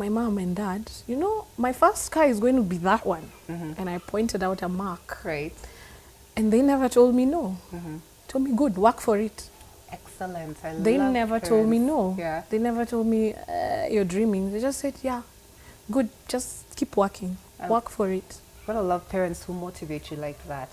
my 0.00 0.08
mom 0.08 0.38
and 0.38 0.56
dad, 0.56 0.82
you 1.06 1.16
know, 1.16 1.44
my 1.58 1.72
first 1.72 2.10
car 2.10 2.24
is 2.32 2.40
going 2.40 2.56
to 2.56 2.62
be 2.74 2.78
that 2.78 3.04
one. 3.04 3.26
Mhm. 3.48 3.78
And 3.78 3.86
I 3.94 3.98
pointed 3.98 4.42
out 4.42 4.62
a 4.62 4.68
mark. 4.68 5.06
Right. 5.24 5.52
And 6.36 6.50
they 6.52 6.62
never 6.62 6.88
told 6.88 7.14
me 7.14 7.24
no. 7.26 7.42
Mm-hmm. 7.74 7.96
Told 8.28 8.44
me, 8.44 8.50
good, 8.62 8.74
work 8.76 9.00
for 9.00 9.18
it. 9.18 9.38
Excellent. 9.92 10.56
I 10.64 10.74
They 10.88 10.96
never 10.96 11.38
told 11.40 11.66
me 11.68 11.78
no. 11.78 12.14
Yeah. 12.18 12.42
They 12.50 12.58
never 12.58 12.84
told 12.86 13.06
me 13.06 13.34
uh, 13.34 13.86
you're 13.90 14.04
dreaming. 14.16 14.52
They 14.52 14.60
just 14.60 14.78
said, 14.80 14.94
yeah, 15.02 15.22
good, 15.90 16.08
just 16.28 16.48
keep 16.76 16.96
working. 16.96 17.36
Um, 17.60 17.68
Work 17.68 17.90
for 17.90 18.08
it. 18.10 18.30
What 18.64 18.76
I 18.76 18.80
love 18.80 19.02
parents 19.08 19.44
who 19.44 19.52
motivate 19.52 20.10
you 20.10 20.16
like 20.16 20.40
that. 20.48 20.68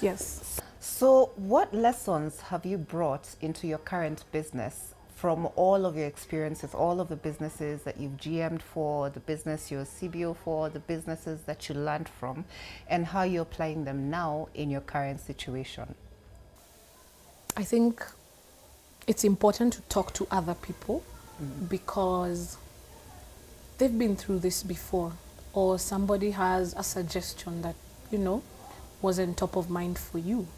Yes. 0.00 0.60
So, 0.80 1.30
what 1.36 1.72
lessons 1.72 2.40
have 2.50 2.66
you 2.66 2.78
brought 2.78 3.26
into 3.40 3.66
your 3.68 3.78
current 3.78 4.24
business 4.32 4.91
from 5.22 5.48
all 5.54 5.86
of 5.86 5.96
your 5.96 6.08
experiences, 6.08 6.74
all 6.74 7.00
of 7.00 7.08
the 7.08 7.14
businesses 7.14 7.84
that 7.84 7.96
you've 7.96 8.16
GM'd 8.16 8.60
for, 8.60 9.08
the 9.08 9.20
business 9.20 9.70
you're 9.70 9.84
CBO 9.84 10.36
for, 10.36 10.68
the 10.68 10.80
businesses 10.80 11.42
that 11.42 11.68
you 11.68 11.76
learned 11.76 12.08
from, 12.08 12.44
and 12.88 13.06
how 13.06 13.22
you're 13.22 13.42
applying 13.42 13.84
them 13.84 14.10
now 14.10 14.48
in 14.52 14.68
your 14.68 14.80
current 14.80 15.20
situation? 15.20 15.94
I 17.56 17.62
think 17.62 18.04
it's 19.06 19.22
important 19.22 19.74
to 19.74 19.82
talk 19.82 20.12
to 20.14 20.26
other 20.28 20.54
people 20.54 21.04
mm-hmm. 21.40 21.66
because 21.66 22.56
they've 23.78 23.96
been 23.96 24.16
through 24.16 24.40
this 24.40 24.64
before, 24.64 25.12
or 25.52 25.78
somebody 25.78 26.32
has 26.32 26.74
a 26.76 26.82
suggestion 26.82 27.62
that, 27.62 27.76
you 28.10 28.18
know, 28.18 28.42
wasn't 29.00 29.36
top 29.36 29.54
of 29.54 29.70
mind 29.70 30.00
for 30.00 30.18
you. 30.18 30.48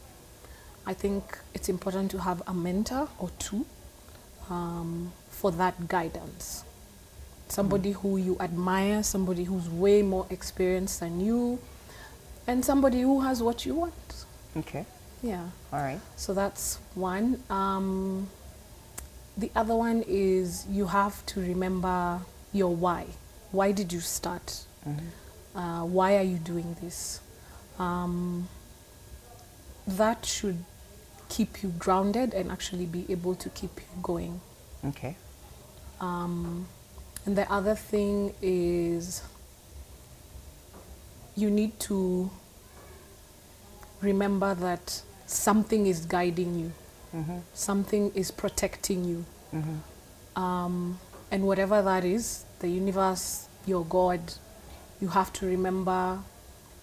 I 0.86 0.94
think 0.94 1.38
it's 1.52 1.68
important 1.68 2.10
to 2.12 2.20
have 2.20 2.42
a 2.46 2.54
mentor 2.54 3.10
or 3.18 3.28
two 3.38 3.66
um, 4.50 5.12
for 5.30 5.50
that 5.52 5.88
guidance. 5.88 6.64
Somebody 7.48 7.92
who 7.92 8.16
you 8.16 8.36
admire, 8.40 9.02
somebody 9.02 9.44
who's 9.44 9.68
way 9.68 10.02
more 10.02 10.26
experienced 10.30 11.00
than 11.00 11.20
you, 11.20 11.58
and 12.46 12.64
somebody 12.64 13.02
who 13.02 13.20
has 13.20 13.42
what 13.42 13.64
you 13.66 13.74
want. 13.74 14.24
Okay. 14.56 14.84
Yeah. 15.22 15.46
All 15.72 15.80
right. 15.80 16.00
So 16.16 16.34
that's 16.34 16.78
one. 16.94 17.42
Um, 17.50 18.28
the 19.36 19.50
other 19.56 19.74
one 19.74 20.04
is 20.06 20.66
you 20.68 20.86
have 20.86 21.24
to 21.26 21.40
remember 21.40 22.20
your 22.52 22.74
why. 22.74 23.06
Why 23.52 23.72
did 23.72 23.92
you 23.92 24.00
start? 24.00 24.64
Mhm. 24.86 25.00
Uh, 25.54 25.84
why 25.84 26.16
are 26.16 26.22
you 26.22 26.38
doing 26.38 26.76
this? 26.82 27.20
Um, 27.78 28.48
that 29.86 30.24
should 30.24 30.64
keep 31.28 31.62
you 31.62 31.70
grounded 31.78 32.34
and 32.34 32.50
actually 32.50 32.86
be 32.86 33.04
able 33.08 33.34
to 33.34 33.48
keep 33.50 33.80
you 33.80 34.02
going. 34.02 34.40
Okay. 34.84 35.16
Um, 36.00 36.66
and 37.26 37.36
the 37.36 37.50
other 37.50 37.74
thing 37.74 38.34
is 38.42 39.22
you 41.36 41.50
need 41.50 41.78
to 41.80 42.30
remember 44.00 44.54
that 44.54 45.02
something 45.26 45.86
is 45.86 46.04
guiding 46.06 46.58
you, 46.58 46.72
Mm-hmm. 47.14 47.38
something 47.54 48.10
is 48.14 48.30
protecting 48.32 49.04
you. 49.04 49.24
Mm-hmm. 49.54 50.42
Um, 50.42 50.98
and 51.30 51.44
whatever 51.46 51.80
that 51.80 52.04
is, 52.04 52.44
the 52.58 52.68
universe, 52.68 53.48
your 53.66 53.84
God, 53.84 54.20
you 55.00 55.08
have 55.08 55.32
to 55.34 55.46
remember 55.46 56.18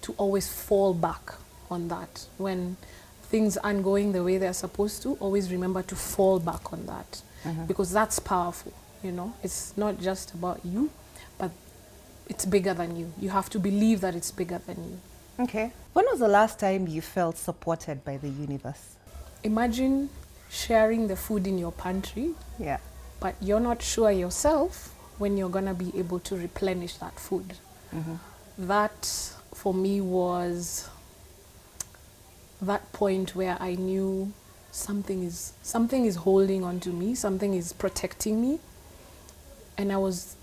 to 0.03 0.13
always 0.17 0.47
fall 0.51 0.93
back 0.93 1.33
on 1.69 1.89
that. 1.89 2.25
When 2.37 2.77
things 3.31 3.57
aren't 3.57 3.83
going 3.83 4.11
the 4.11 4.23
way 4.23 4.37
they're 4.37 4.53
supposed 4.65 5.01
to, 5.03 5.15
always 5.19 5.51
remember 5.51 5.81
to 5.83 5.95
fall 5.95 6.37
back 6.39 6.73
on 6.73 6.85
that 6.85 7.21
Mhm. 7.45 7.65
because 7.67 7.89
that's 7.91 8.19
powerful. 8.19 8.73
You 9.03 9.11
know, 9.13 9.33
it's 9.41 9.73
not 9.77 9.99
just 9.99 10.33
about 10.33 10.59
you, 10.65 10.89
but 11.37 11.51
it's 12.27 12.45
bigger 12.45 12.73
than 12.73 12.95
you. 12.97 13.11
You 13.19 13.29
have 13.29 13.49
to 13.51 13.59
believe 13.59 14.01
that 14.01 14.15
it's 14.15 14.31
bigger 14.31 14.59
than 14.67 14.77
you. 14.89 14.99
Okay. 15.45 15.71
When 15.93 16.05
was 16.11 16.19
the 16.19 16.27
last 16.27 16.59
time 16.59 16.87
you 16.87 17.01
felt 17.01 17.37
supported 17.37 18.03
by 18.05 18.17
the 18.17 18.29
universe? 18.29 18.83
Imagine 19.43 20.09
sharing 20.49 21.07
the 21.07 21.15
food 21.15 21.47
in 21.47 21.57
your 21.57 21.71
pantry, 21.71 22.35
Yeah. 22.59 22.77
but 23.19 23.35
you're 23.41 23.61
not 23.69 23.81
sure 23.81 24.11
yourself 24.11 24.93
when 25.17 25.37
you're 25.37 25.49
going 25.57 25.65
to 25.65 25.73
be 25.73 25.91
able 25.97 26.19
to 26.19 26.35
replenish 26.35 26.97
that 26.97 27.19
food. 27.19 27.53
Mm-hmm. 27.95 28.15
That 28.67 29.05
for 29.53 29.73
me 29.73 29.99
was 30.01 30.89
that 32.61 32.91
point 32.93 33.35
where 33.35 33.57
I 33.59 33.75
knew 33.75 34.33
something 34.71 35.23
is 35.23 35.53
something 35.61 36.05
is 36.05 36.15
holding 36.17 36.63
on 36.63 36.79
to 36.81 36.89
me, 36.89 37.15
something 37.15 37.53
is 37.53 37.73
protecting 37.73 38.41
me, 38.41 38.59
and 39.77 39.91
I 39.91 39.97
was 39.97 40.35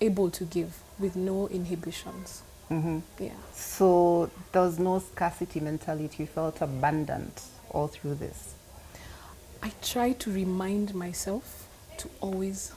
able 0.00 0.30
to 0.30 0.44
give 0.44 0.80
with 0.98 1.16
no 1.16 1.48
inhibitions. 1.48 2.42
Mm-hmm. 2.70 2.98
Yeah. 3.18 3.32
So 3.52 4.30
there 4.52 4.62
was 4.62 4.78
no 4.78 4.98
scarcity 4.98 5.60
mentality. 5.60 6.24
You 6.24 6.26
felt 6.26 6.60
abundant 6.60 7.42
all 7.70 7.88
through 7.88 8.16
this. 8.16 8.54
I 9.62 9.72
try 9.82 10.12
to 10.12 10.30
remind 10.30 10.94
myself 10.94 11.66
to 11.98 12.08
always 12.20 12.72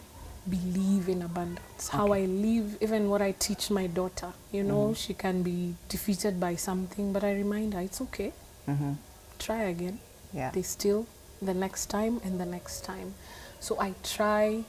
believe 0.50 1.08
in 1.10 1.22
abundance. 1.22 1.90
How 1.90 2.14
I 2.14 2.22
live, 2.22 2.78
even 2.82 3.10
what 3.10 3.22
I 3.22 3.34
teach 3.34 3.70
my 3.70 3.88
daughter. 3.88 4.34
You 4.52 4.64
know, 4.64 4.94
she 4.94 5.14
can 5.14 5.44
be 5.44 5.76
defeated 5.90 6.40
by 6.40 6.56
something, 6.56 7.14
but 7.14 7.24
I 7.24 7.34
remind 7.34 7.74
her 7.74 7.82
it's 7.82 8.02
okay. 8.02 8.34
Mm-hmm. 8.68 8.94
Try 9.40 9.64
again. 9.64 10.00
Yeah. 10.34 10.52
They 10.52 10.62
still 10.62 11.08
the 11.42 11.54
next 11.54 11.88
time 11.88 12.22
and 12.24 12.40
the 12.40 12.46
next 12.46 12.84
time. 12.84 13.14
So 13.60 13.80
I 13.80 13.94
try 14.04 14.64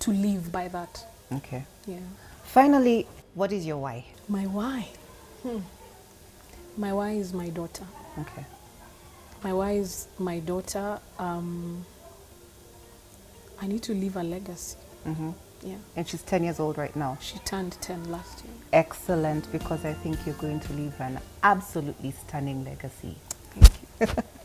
to 0.00 0.10
live 0.10 0.50
by 0.52 0.68
that. 0.68 1.04
Okay. 1.32 1.64
Yeah. 1.86 1.98
Finally, 2.44 3.06
what 3.34 3.52
is 3.52 3.66
your 3.66 3.78
why? 3.78 4.04
My 4.28 4.46
why? 4.46 4.88
Hmm. 5.42 5.58
My 6.76 6.92
why 6.92 7.10
is 7.12 7.32
my 7.32 7.48
daughter. 7.48 7.84
Okay. 8.18 8.44
My 9.42 9.52
why 9.52 9.72
is 9.72 10.08
my 10.18 10.38
daughter. 10.40 10.98
Um, 11.18 11.84
I 13.60 13.66
need 13.66 13.82
to 13.84 13.92
leave 13.94 14.16
a 14.16 14.22
legacy. 14.22 14.76
Mm-hmm. 15.06 15.30
Yeah. 15.62 15.76
And 15.96 16.08
she's 16.08 16.22
10 16.22 16.44
years 16.44 16.58
old 16.60 16.78
right 16.78 16.94
now. 16.96 17.18
She 17.20 17.38
turned 17.40 17.76
10 17.80 18.10
last 18.10 18.44
year. 18.44 18.54
Excellent, 18.72 19.50
because 19.52 19.84
I 19.84 19.92
think 19.92 20.18
you're 20.24 20.34
going 20.36 20.60
to 20.60 20.72
leave 20.72 20.98
an 21.00 21.18
absolutely 21.42 22.12
stunning 22.12 22.64
legacy. 22.64 23.16
Thank 23.50 24.16
you. 24.16 24.22